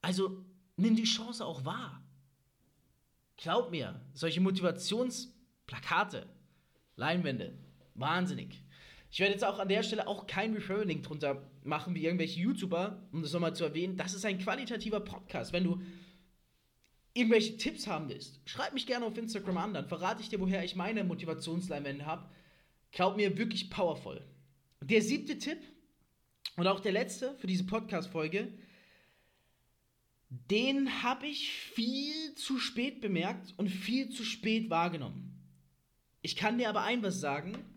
Also 0.00 0.44
nimm 0.76 0.94
die 0.94 1.02
Chance 1.02 1.44
auch 1.44 1.64
wahr. 1.64 2.04
Glaub 3.36 3.72
mir, 3.72 4.00
solche 4.14 4.40
Motivationsplakate, 4.40 6.28
Leinwände, 6.94 7.58
wahnsinnig. 7.94 8.62
Ich 9.12 9.20
werde 9.20 9.34
jetzt 9.34 9.44
auch 9.44 9.58
an 9.58 9.68
der 9.68 9.82
Stelle 9.82 10.06
auch 10.06 10.26
kein 10.26 10.54
Referral-Link 10.54 11.02
drunter 11.02 11.46
machen 11.64 11.94
wie 11.94 12.06
irgendwelche 12.06 12.40
YouTuber, 12.40 13.10
um 13.12 13.20
das 13.20 13.34
nochmal 13.34 13.54
zu 13.54 13.62
erwähnen. 13.62 13.98
Das 13.98 14.14
ist 14.14 14.24
ein 14.24 14.38
qualitativer 14.38 15.00
Podcast. 15.00 15.52
Wenn 15.52 15.64
du 15.64 15.82
irgendwelche 17.12 17.58
Tipps 17.58 17.86
haben 17.86 18.08
willst, 18.08 18.40
schreib 18.46 18.72
mich 18.72 18.86
gerne 18.86 19.04
auf 19.04 19.18
Instagram 19.18 19.58
an, 19.58 19.74
dann 19.74 19.86
verrate 19.86 20.22
ich 20.22 20.30
dir, 20.30 20.40
woher 20.40 20.64
ich 20.64 20.76
meine 20.76 21.04
Motivationsleinwände 21.04 22.06
habe. 22.06 22.30
Glaub 22.90 23.18
mir, 23.18 23.36
wirklich 23.36 23.68
powerful. 23.68 24.24
der 24.80 25.02
siebte 25.02 25.36
Tipp 25.36 25.58
und 26.56 26.66
auch 26.66 26.80
der 26.80 26.92
letzte 26.92 27.36
für 27.36 27.46
diese 27.46 27.66
Podcast-Folge, 27.66 28.50
den 30.30 31.02
habe 31.02 31.26
ich 31.26 31.52
viel 31.52 32.34
zu 32.36 32.58
spät 32.58 33.02
bemerkt 33.02 33.52
und 33.58 33.68
viel 33.68 34.08
zu 34.08 34.24
spät 34.24 34.70
wahrgenommen. 34.70 35.38
Ich 36.22 36.34
kann 36.34 36.56
dir 36.56 36.70
aber 36.70 36.82
ein 36.84 37.02
was 37.02 37.20
sagen, 37.20 37.71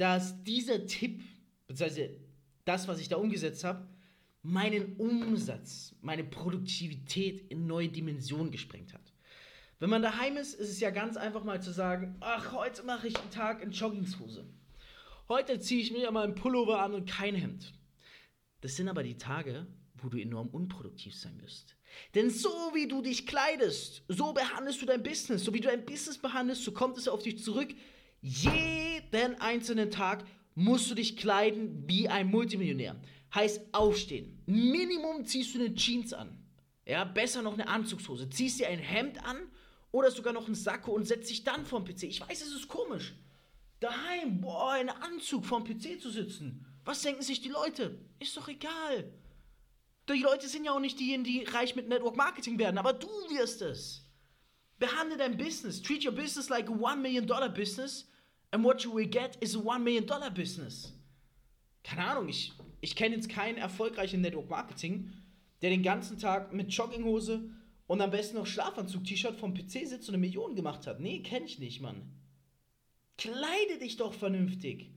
dass 0.00 0.42
dieser 0.44 0.86
Tipp, 0.86 1.22
beziehungsweise 1.66 2.16
das, 2.64 2.88
was 2.88 3.00
ich 3.00 3.10
da 3.10 3.16
umgesetzt 3.16 3.64
habe, 3.64 3.86
meinen 4.40 4.96
Umsatz, 4.96 5.94
meine 6.00 6.24
Produktivität 6.24 7.50
in 7.50 7.66
neue 7.66 7.90
Dimensionen 7.90 8.50
gesprengt 8.50 8.94
hat. 8.94 9.12
Wenn 9.78 9.90
man 9.90 10.00
daheim 10.00 10.38
ist, 10.38 10.54
ist 10.54 10.70
es 10.70 10.80
ja 10.80 10.88
ganz 10.88 11.18
einfach 11.18 11.44
mal 11.44 11.60
zu 11.60 11.70
sagen, 11.70 12.16
ach, 12.20 12.52
heute 12.52 12.82
mache 12.84 13.08
ich 13.08 13.18
einen 13.18 13.30
Tag 13.30 13.62
in 13.62 13.72
Joggingshose. 13.72 14.46
Heute 15.28 15.60
ziehe 15.60 15.82
ich 15.82 15.92
mir 15.92 16.10
mal 16.10 16.24
einen 16.24 16.34
Pullover 16.34 16.80
an 16.80 16.94
und 16.94 17.06
kein 17.06 17.34
Hemd. 17.34 17.74
Das 18.62 18.76
sind 18.76 18.88
aber 18.88 19.02
die 19.02 19.18
Tage, 19.18 19.66
wo 19.96 20.08
du 20.08 20.16
enorm 20.16 20.48
unproduktiv 20.48 21.14
sein 21.14 21.38
wirst. 21.42 21.76
Denn 22.14 22.30
so 22.30 22.48
wie 22.72 22.88
du 22.88 23.02
dich 23.02 23.26
kleidest, 23.26 24.02
so 24.08 24.32
behandelst 24.32 24.80
du 24.80 24.86
dein 24.86 25.02
Business. 25.02 25.44
So 25.44 25.52
wie 25.52 25.60
du 25.60 25.68
dein 25.68 25.84
Business 25.84 26.16
behandelst, 26.16 26.64
so 26.64 26.72
kommt 26.72 26.96
es 26.96 27.06
auf 27.06 27.22
dich 27.22 27.42
zurück. 27.44 27.74
Jeden 29.12 29.40
einzelnen 29.40 29.90
Tag 29.90 30.24
musst 30.54 30.90
du 30.90 30.94
dich 30.94 31.16
kleiden 31.16 31.84
wie 31.88 32.08
ein 32.08 32.28
Multimillionär. 32.28 32.96
Heißt 33.34 33.62
aufstehen. 33.72 34.42
Minimum 34.46 35.24
ziehst 35.24 35.54
du 35.54 35.60
eine 35.60 35.74
Jeans 35.74 36.12
an. 36.12 36.36
Ja, 36.86 37.04
besser 37.04 37.42
noch 37.42 37.54
eine 37.54 37.68
Anzugshose. 37.68 38.28
Ziehst 38.30 38.58
dir 38.58 38.68
ein 38.68 38.78
Hemd 38.78 39.24
an 39.24 39.36
oder 39.92 40.10
sogar 40.10 40.32
noch 40.32 40.46
einen 40.46 40.54
Sakko 40.54 40.92
und 40.92 41.04
setzt 41.04 41.30
dich 41.30 41.44
dann 41.44 41.64
vorm 41.64 41.84
PC. 41.84 42.04
Ich 42.04 42.20
weiß, 42.20 42.42
es 42.42 42.52
ist 42.52 42.68
komisch. 42.68 43.14
Daheim, 43.78 44.40
boah, 44.40 44.76
in 44.76 44.88
Anzug 44.88 45.46
vorm 45.46 45.64
PC 45.64 46.00
zu 46.00 46.10
sitzen. 46.10 46.66
Was 46.84 47.02
denken 47.02 47.22
sich 47.22 47.40
die 47.40 47.48
Leute? 47.48 47.98
Ist 48.18 48.36
doch 48.36 48.48
egal. 48.48 49.12
Die 50.08 50.22
Leute 50.22 50.48
sind 50.48 50.64
ja 50.64 50.72
auch 50.72 50.80
nicht 50.80 50.98
diejenigen, 50.98 51.24
die 51.24 51.44
reich 51.44 51.76
mit 51.76 51.88
Network 51.88 52.16
Marketing 52.16 52.58
werden, 52.58 52.78
aber 52.78 52.92
du 52.92 53.06
wirst 53.06 53.62
es. 53.62 54.04
Behandle 54.78 55.16
dein 55.16 55.36
Business. 55.36 55.80
Treat 55.80 56.04
your 56.04 56.12
business 56.12 56.48
like 56.48 56.68
a 56.68 56.72
one 56.72 57.00
million 57.00 57.26
dollar 57.26 57.48
business 57.48 58.09
and 58.52 58.64
what 58.64 58.84
you 58.84 58.92
will 58.92 59.08
get 59.08 59.36
is 59.40 59.54
a 59.54 59.58
one 59.58 59.84
million 59.84 60.06
dollar 60.06 60.30
business. 60.30 60.92
Keine 61.82 62.04
Ahnung, 62.04 62.28
ich, 62.28 62.52
ich 62.80 62.94
kenne 62.94 63.14
jetzt 63.14 63.28
keinen 63.28 63.58
erfolgreichen 63.58 64.20
Network 64.20 64.50
Marketing, 64.50 65.12
der 65.62 65.70
den 65.70 65.82
ganzen 65.82 66.18
Tag 66.18 66.52
mit 66.52 66.72
Jogginghose 66.72 67.50
und 67.86 68.00
am 68.00 68.10
besten 68.10 68.36
noch 68.36 68.46
Schlafanzug-T-Shirt 68.46 69.36
vom 69.36 69.54
PC 69.54 69.86
sitzt 69.86 70.08
und 70.08 70.14
eine 70.14 70.18
Million 70.18 70.54
gemacht 70.54 70.86
hat. 70.86 71.00
Nee, 71.00 71.20
kenne 71.20 71.46
ich 71.46 71.58
nicht, 71.58 71.80
Mann. 71.80 72.02
Kleide 73.18 73.78
dich 73.80 73.96
doch 73.96 74.14
vernünftig. 74.14 74.90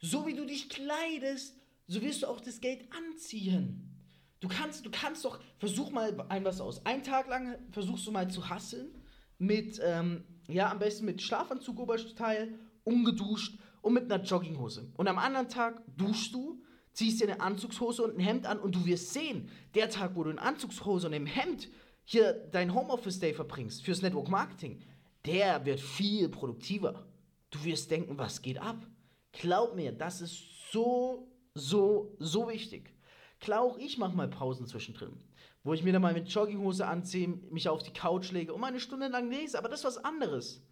So 0.00 0.26
wie 0.26 0.34
du 0.34 0.44
dich 0.46 0.68
kleidest, 0.68 1.56
so 1.86 2.02
wirst 2.02 2.22
du 2.22 2.26
auch 2.26 2.40
das 2.40 2.60
Geld 2.60 2.86
anziehen. 2.92 3.96
Du 4.40 4.48
kannst, 4.48 4.84
du 4.84 4.90
kannst 4.90 5.24
doch, 5.24 5.40
versuch 5.58 5.90
mal 5.90 6.24
ein 6.28 6.44
was 6.44 6.60
aus. 6.60 6.84
Einen 6.84 7.02
Tag 7.02 7.28
lang 7.28 7.58
versuchst 7.70 8.06
du 8.06 8.12
mal 8.12 8.30
zu 8.30 8.48
hasseln 8.48 8.94
mit, 9.38 9.80
ähm, 9.82 10.24
ja, 10.48 10.70
am 10.70 10.78
besten 10.78 11.06
mit 11.06 11.22
Schlafanzug, 11.22 11.78
Oberteil, 11.78 12.58
ungeduscht 12.86 13.58
und 13.82 13.92
mit 13.92 14.10
einer 14.10 14.22
Jogginghose. 14.22 14.90
Und 14.96 15.08
am 15.08 15.18
anderen 15.18 15.48
Tag 15.48 15.82
duschst 15.96 16.32
du, 16.32 16.62
ziehst 16.92 17.20
dir 17.20 17.28
eine 17.28 17.40
Anzugshose 17.40 18.02
und 18.02 18.16
ein 18.16 18.20
Hemd 18.20 18.46
an 18.46 18.58
und 18.58 18.74
du 18.74 18.86
wirst 18.86 19.12
sehen, 19.12 19.50
der 19.74 19.90
Tag, 19.90 20.14
wo 20.14 20.24
du 20.24 20.30
in 20.30 20.38
Anzugshose 20.38 21.08
und 21.08 21.12
im 21.12 21.26
Hemd 21.26 21.68
hier 22.04 22.32
dein 22.52 22.72
Homeoffice-Day 22.72 23.34
verbringst 23.34 23.84
fürs 23.84 24.00
Network 24.00 24.28
Marketing, 24.28 24.80
der 25.26 25.64
wird 25.66 25.80
viel 25.80 26.28
produktiver. 26.28 27.06
Du 27.50 27.62
wirst 27.64 27.90
denken, 27.90 28.16
was 28.16 28.40
geht 28.40 28.58
ab? 28.58 28.86
Glaub 29.32 29.74
mir, 29.74 29.92
das 29.92 30.20
ist 30.20 30.72
so, 30.72 31.28
so, 31.54 32.16
so 32.18 32.48
wichtig. 32.48 32.94
Klar, 33.40 33.60
auch 33.60 33.76
ich 33.76 33.98
mache 33.98 34.16
mal 34.16 34.28
Pausen 34.28 34.66
zwischendrin, 34.66 35.12
wo 35.62 35.74
ich 35.74 35.82
mir 35.82 35.92
dann 35.92 36.02
mal 36.02 36.14
mit 36.14 36.28
Jogginghose 36.28 36.86
anziehe, 36.86 37.28
mich 37.50 37.68
auf 37.68 37.82
die 37.82 37.92
Couch 37.92 38.30
lege 38.32 38.54
und 38.54 38.60
mal 38.60 38.68
eine 38.68 38.80
Stunde 38.80 39.08
lang 39.08 39.30
lese, 39.30 39.58
aber 39.58 39.68
das 39.68 39.80
ist 39.80 39.86
was 39.86 40.04
anderes. 40.04 40.64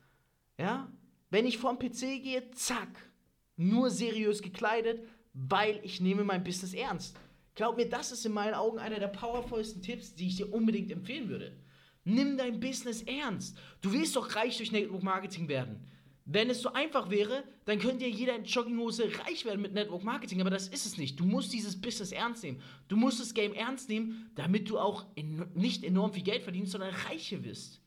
Ja? 0.57 0.91
Wenn 1.35 1.47
ich 1.47 1.59
vorm 1.59 1.81
PC 1.81 2.23
gehe, 2.23 2.49
zack, 2.53 3.11
nur 3.57 3.91
seriös 3.91 4.41
gekleidet, 4.41 5.05
weil 5.33 5.81
ich 5.83 6.01
nehme 6.01 6.23
mein 6.23 6.45
Business 6.45 6.75
ernst. 6.75 7.19
Glaub 7.57 7.77
mir, 7.77 7.89
das 7.89 8.13
ist 8.13 8.25
in 8.25 8.31
meinen 8.31 8.55
Augen 8.55 8.79
einer 8.79 9.01
der 9.01 9.09
powervollsten 9.09 9.83
Tipps, 9.83 10.15
die 10.15 10.29
ich 10.29 10.37
dir 10.37 10.53
unbedingt 10.53 10.93
empfehlen 10.93 11.29
würde. 11.29 11.57
Nimm 12.05 12.37
dein 12.37 12.61
Business 12.61 13.03
ernst. 13.03 13.59
Du 13.81 13.93
willst 13.93 14.15
doch 14.15 14.37
reich 14.37 14.59
durch 14.59 14.71
Network 14.71 15.03
Marketing 15.03 15.49
werden. 15.49 15.85
Wenn 16.25 16.51
es 16.51 16.63
so 16.63 16.73
einfach 16.73 17.11
wäre, 17.11 17.43
dann 17.65 17.81
könnte 17.81 18.05
ja 18.05 18.15
jeder 18.15 18.37
in 18.37 18.45
Jogginghose 18.45 19.11
reich 19.27 19.45
werden 19.45 19.61
mit 19.61 19.75
Network 19.75 20.05
Marketing, 20.05 20.41
aber 20.41 20.51
das 20.51 20.69
ist 20.69 20.87
es 20.87 20.99
nicht. 20.99 21.19
Du 21.19 21.25
musst 21.25 21.53
dieses 21.53 21.81
Business 21.81 22.13
ernst 22.13 22.45
nehmen. 22.45 22.63
Du 22.87 22.97
musst 22.97 23.19
das 23.19 23.35
Game 23.35 23.55
ernst 23.55 23.89
nehmen, 23.89 24.31
damit 24.37 24.71
du 24.71 24.79
auch 24.79 25.05
in, 25.17 25.45
nicht 25.57 25.83
enorm 25.83 26.13
viel 26.13 26.23
Geld 26.23 26.45
verdienst, 26.45 26.71
sondern 26.71 26.95
reiche 27.09 27.43
wirst. 27.43 27.81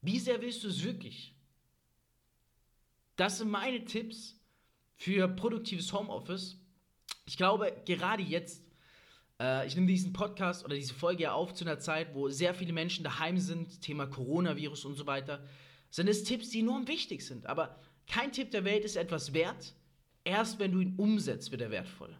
Wie 0.00 0.20
sehr 0.20 0.40
willst 0.40 0.62
du 0.62 0.68
es 0.68 0.84
wirklich? 0.84 1.34
Das 3.22 3.38
sind 3.38 3.50
meine 3.52 3.84
Tipps 3.84 4.36
für 4.96 5.28
produktives 5.28 5.92
Homeoffice. 5.92 6.56
Ich 7.24 7.36
glaube, 7.36 7.72
gerade 7.86 8.20
jetzt, 8.20 8.64
äh, 9.40 9.64
ich 9.64 9.76
nehme 9.76 9.86
diesen 9.86 10.12
Podcast 10.12 10.64
oder 10.64 10.74
diese 10.74 10.92
Folge 10.92 11.22
ja 11.22 11.32
auf 11.32 11.54
zu 11.54 11.64
einer 11.64 11.78
Zeit, 11.78 12.16
wo 12.16 12.30
sehr 12.30 12.52
viele 12.52 12.72
Menschen 12.72 13.04
daheim 13.04 13.38
sind, 13.38 13.80
Thema 13.80 14.08
Coronavirus 14.08 14.86
und 14.86 14.96
so 14.96 15.06
weiter 15.06 15.40
sind 15.88 16.08
es 16.08 16.24
Tipps, 16.24 16.50
die 16.50 16.62
enorm 16.62 16.88
wichtig 16.88 17.24
sind. 17.24 17.46
Aber 17.46 17.78
kein 18.08 18.32
Tipp 18.32 18.50
der 18.50 18.64
Welt 18.64 18.84
ist 18.84 18.96
etwas 18.96 19.32
wert, 19.32 19.72
erst 20.24 20.58
wenn 20.58 20.72
du 20.72 20.80
ihn 20.80 20.96
umsetzt, 20.96 21.52
wird 21.52 21.60
er 21.60 21.70
wertvoll. 21.70 22.18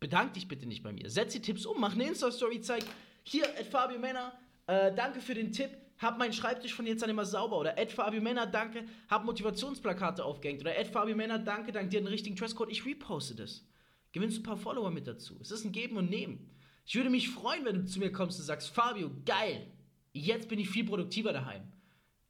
Bedank 0.00 0.34
dich 0.34 0.48
bitte 0.48 0.66
nicht 0.66 0.82
bei 0.82 0.92
mir. 0.92 1.08
Setz 1.08 1.34
die 1.34 1.40
Tipps 1.40 1.64
um, 1.66 1.80
mach 1.80 1.92
eine 1.92 2.08
Insta-Story, 2.08 2.60
zeig 2.62 2.82
hier, 3.22 3.44
Ed 3.60 3.68
Fabio 3.68 4.00
Männer, 4.00 4.36
äh, 4.66 4.92
danke 4.92 5.20
für 5.20 5.34
den 5.34 5.52
Tipp, 5.52 5.70
hab 5.98 6.18
meinen 6.18 6.32
Schreibtisch 6.32 6.74
von 6.74 6.86
jetzt 6.86 7.02
an 7.02 7.10
immer 7.10 7.24
sauber. 7.24 7.58
Oder 7.58 7.78
Ed 7.78 7.92
Fabio 7.92 8.20
Männer, 8.20 8.46
danke, 8.46 8.84
hab 9.08 9.24
Motivationsplakate 9.24 10.24
aufgehängt. 10.24 10.60
Oder 10.60 10.76
Ed 10.76 10.88
Fabio 10.88 11.16
Männer, 11.16 11.38
danke, 11.38 11.72
dank 11.72 11.90
dir 11.90 11.98
einen 11.98 12.06
richtigen 12.06 12.36
Dresscode, 12.36 12.70
ich 12.70 12.84
reposte 12.84 13.34
das. 13.34 13.64
Gewinnst 14.12 14.38
ein 14.38 14.42
paar 14.42 14.56
Follower 14.56 14.90
mit 14.90 15.06
dazu. 15.06 15.38
Es 15.40 15.50
ist 15.50 15.64
ein 15.64 15.72
Geben 15.72 15.96
und 15.96 16.10
Nehmen. 16.10 16.50
Ich 16.84 16.94
würde 16.94 17.10
mich 17.10 17.30
freuen, 17.30 17.64
wenn 17.64 17.76
du 17.76 17.84
zu 17.84 17.98
mir 17.98 18.12
kommst 18.12 18.38
und 18.38 18.46
sagst, 18.46 18.70
Fabio, 18.70 19.10
geil, 19.24 19.66
jetzt 20.12 20.48
bin 20.48 20.58
ich 20.58 20.70
viel 20.70 20.84
produktiver 20.84 21.32
daheim. 21.32 21.62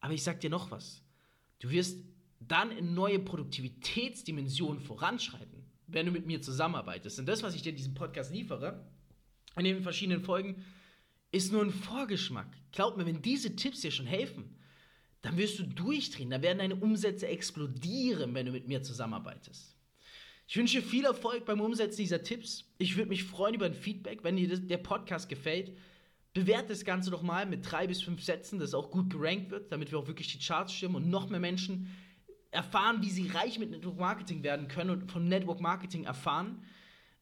Aber 0.00 0.14
ich 0.14 0.22
sag 0.22 0.40
dir 0.40 0.50
noch 0.50 0.70
was. 0.70 1.02
Du 1.59 1.70
wirst 1.70 2.05
dann 2.40 2.70
in 2.70 2.94
neue 2.94 3.18
Produktivitätsdimensionen 3.18 4.81
voranschreiten, 4.81 5.64
wenn 5.87 6.07
du 6.07 6.12
mit 6.12 6.26
mir 6.26 6.40
zusammenarbeitest. 6.40 7.18
Und 7.18 7.26
das, 7.26 7.42
was 7.42 7.55
ich 7.55 7.62
dir 7.62 7.70
in 7.70 7.76
diesem 7.76 7.94
Podcast 7.94 8.33
liefere, 8.33 8.87
in 9.57 9.64
den 9.64 9.83
verschiedenen 9.83 10.22
Folgen, 10.22 10.64
ist 11.37 11.53
nur 11.53 11.62
ein 11.62 11.70
Vorgeschmack. 11.70 12.49
Glaub 12.72 12.96
mir, 12.96 13.07
wenn 13.07 13.22
diese 13.22 13.57
Tipps 13.57 13.81
dir 13.81 13.90
schon 13.90 14.07
helfen, 14.07 14.57
dann 15.22 15.37
wirst 15.37 15.59
du 15.59 15.64
durchdrehen, 15.64 16.31
dann 16.31 16.42
werden 16.42 16.59
deine 16.59 16.77
Umsätze 16.77 17.27
explodieren, 17.27 18.35
wenn 18.35 18.46
du 18.46 18.53
mit 18.53 18.68
mir 18.68 18.83
zusammenarbeitest. 18.83 19.77
Ich 20.49 20.57
wünsche 20.57 20.81
viel 20.81 21.05
Erfolg 21.05 21.44
beim 21.44 21.61
Umsetzen 21.61 22.03
dieser 22.03 22.22
Tipps. 22.22 22.72
Ich 22.79 22.96
würde 22.96 23.09
mich 23.09 23.25
freuen 23.25 23.55
über 23.55 23.66
ein 23.66 23.75
Feedback, 23.75 24.22
wenn 24.22 24.37
dir 24.37 24.57
der 24.57 24.79
Podcast 24.79 25.29
gefällt. 25.29 25.77
Bewerte 26.33 26.68
das 26.68 26.85
Ganze 26.85 27.11
doch 27.11 27.22
mal 27.22 27.46
mit 27.46 27.68
drei 27.68 27.88
bis 27.88 28.03
fünf 28.03 28.22
Sätzen, 28.22 28.61
dass 28.61 28.68
es 28.68 28.75
auch 28.75 28.90
gut 28.90 29.11
gerankt 29.11 29.51
wird, 29.51 29.72
damit 29.72 29.90
wir 29.90 29.99
auch 29.99 30.07
wirklich 30.07 30.31
die 30.31 30.44
Charts 30.44 30.72
stimmen 30.72 30.94
und 30.94 31.11
noch 31.11 31.29
mehr 31.29 31.40
Menschen 31.40 31.90
erfahren, 32.53 33.03
wie 33.03 33.11
sie 33.11 33.29
reich 33.29 33.59
mit 33.59 33.70
Network 33.70 33.99
Marketing 33.99 34.44
werden 34.44 34.68
können 34.68 34.90
und 34.90 35.11
von 35.11 35.27
Network 35.27 35.61
Marketing 35.61 36.05
erfahren. 36.05 36.62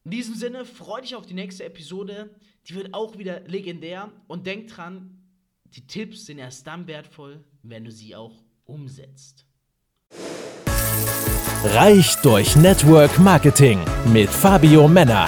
In 0.05 0.11
diesem 0.11 0.35
Sinne, 0.35 0.65
freue 0.65 1.01
dich 1.01 1.15
auf 1.15 1.25
die 1.25 1.33
nächste 1.33 1.63
Episode. 1.63 2.29
Die 2.67 2.75
wird 2.75 2.93
auch 2.93 3.17
wieder 3.17 3.39
legendär. 3.47 4.11
Und 4.27 4.45
denk 4.45 4.67
dran, 4.67 5.17
die 5.65 5.87
Tipps 5.87 6.27
sind 6.27 6.37
erst 6.37 6.67
dann 6.67 6.85
wertvoll, 6.85 7.43
wenn 7.63 7.83
du 7.83 7.91
sie 7.91 8.15
auch 8.15 8.43
umsetzt. 8.65 9.47
Reich 11.63 12.15
durch 12.21 12.55
Network 12.55 13.17
Marketing 13.17 13.83
mit 14.13 14.29
Fabio 14.29 14.87
Männer. 14.87 15.27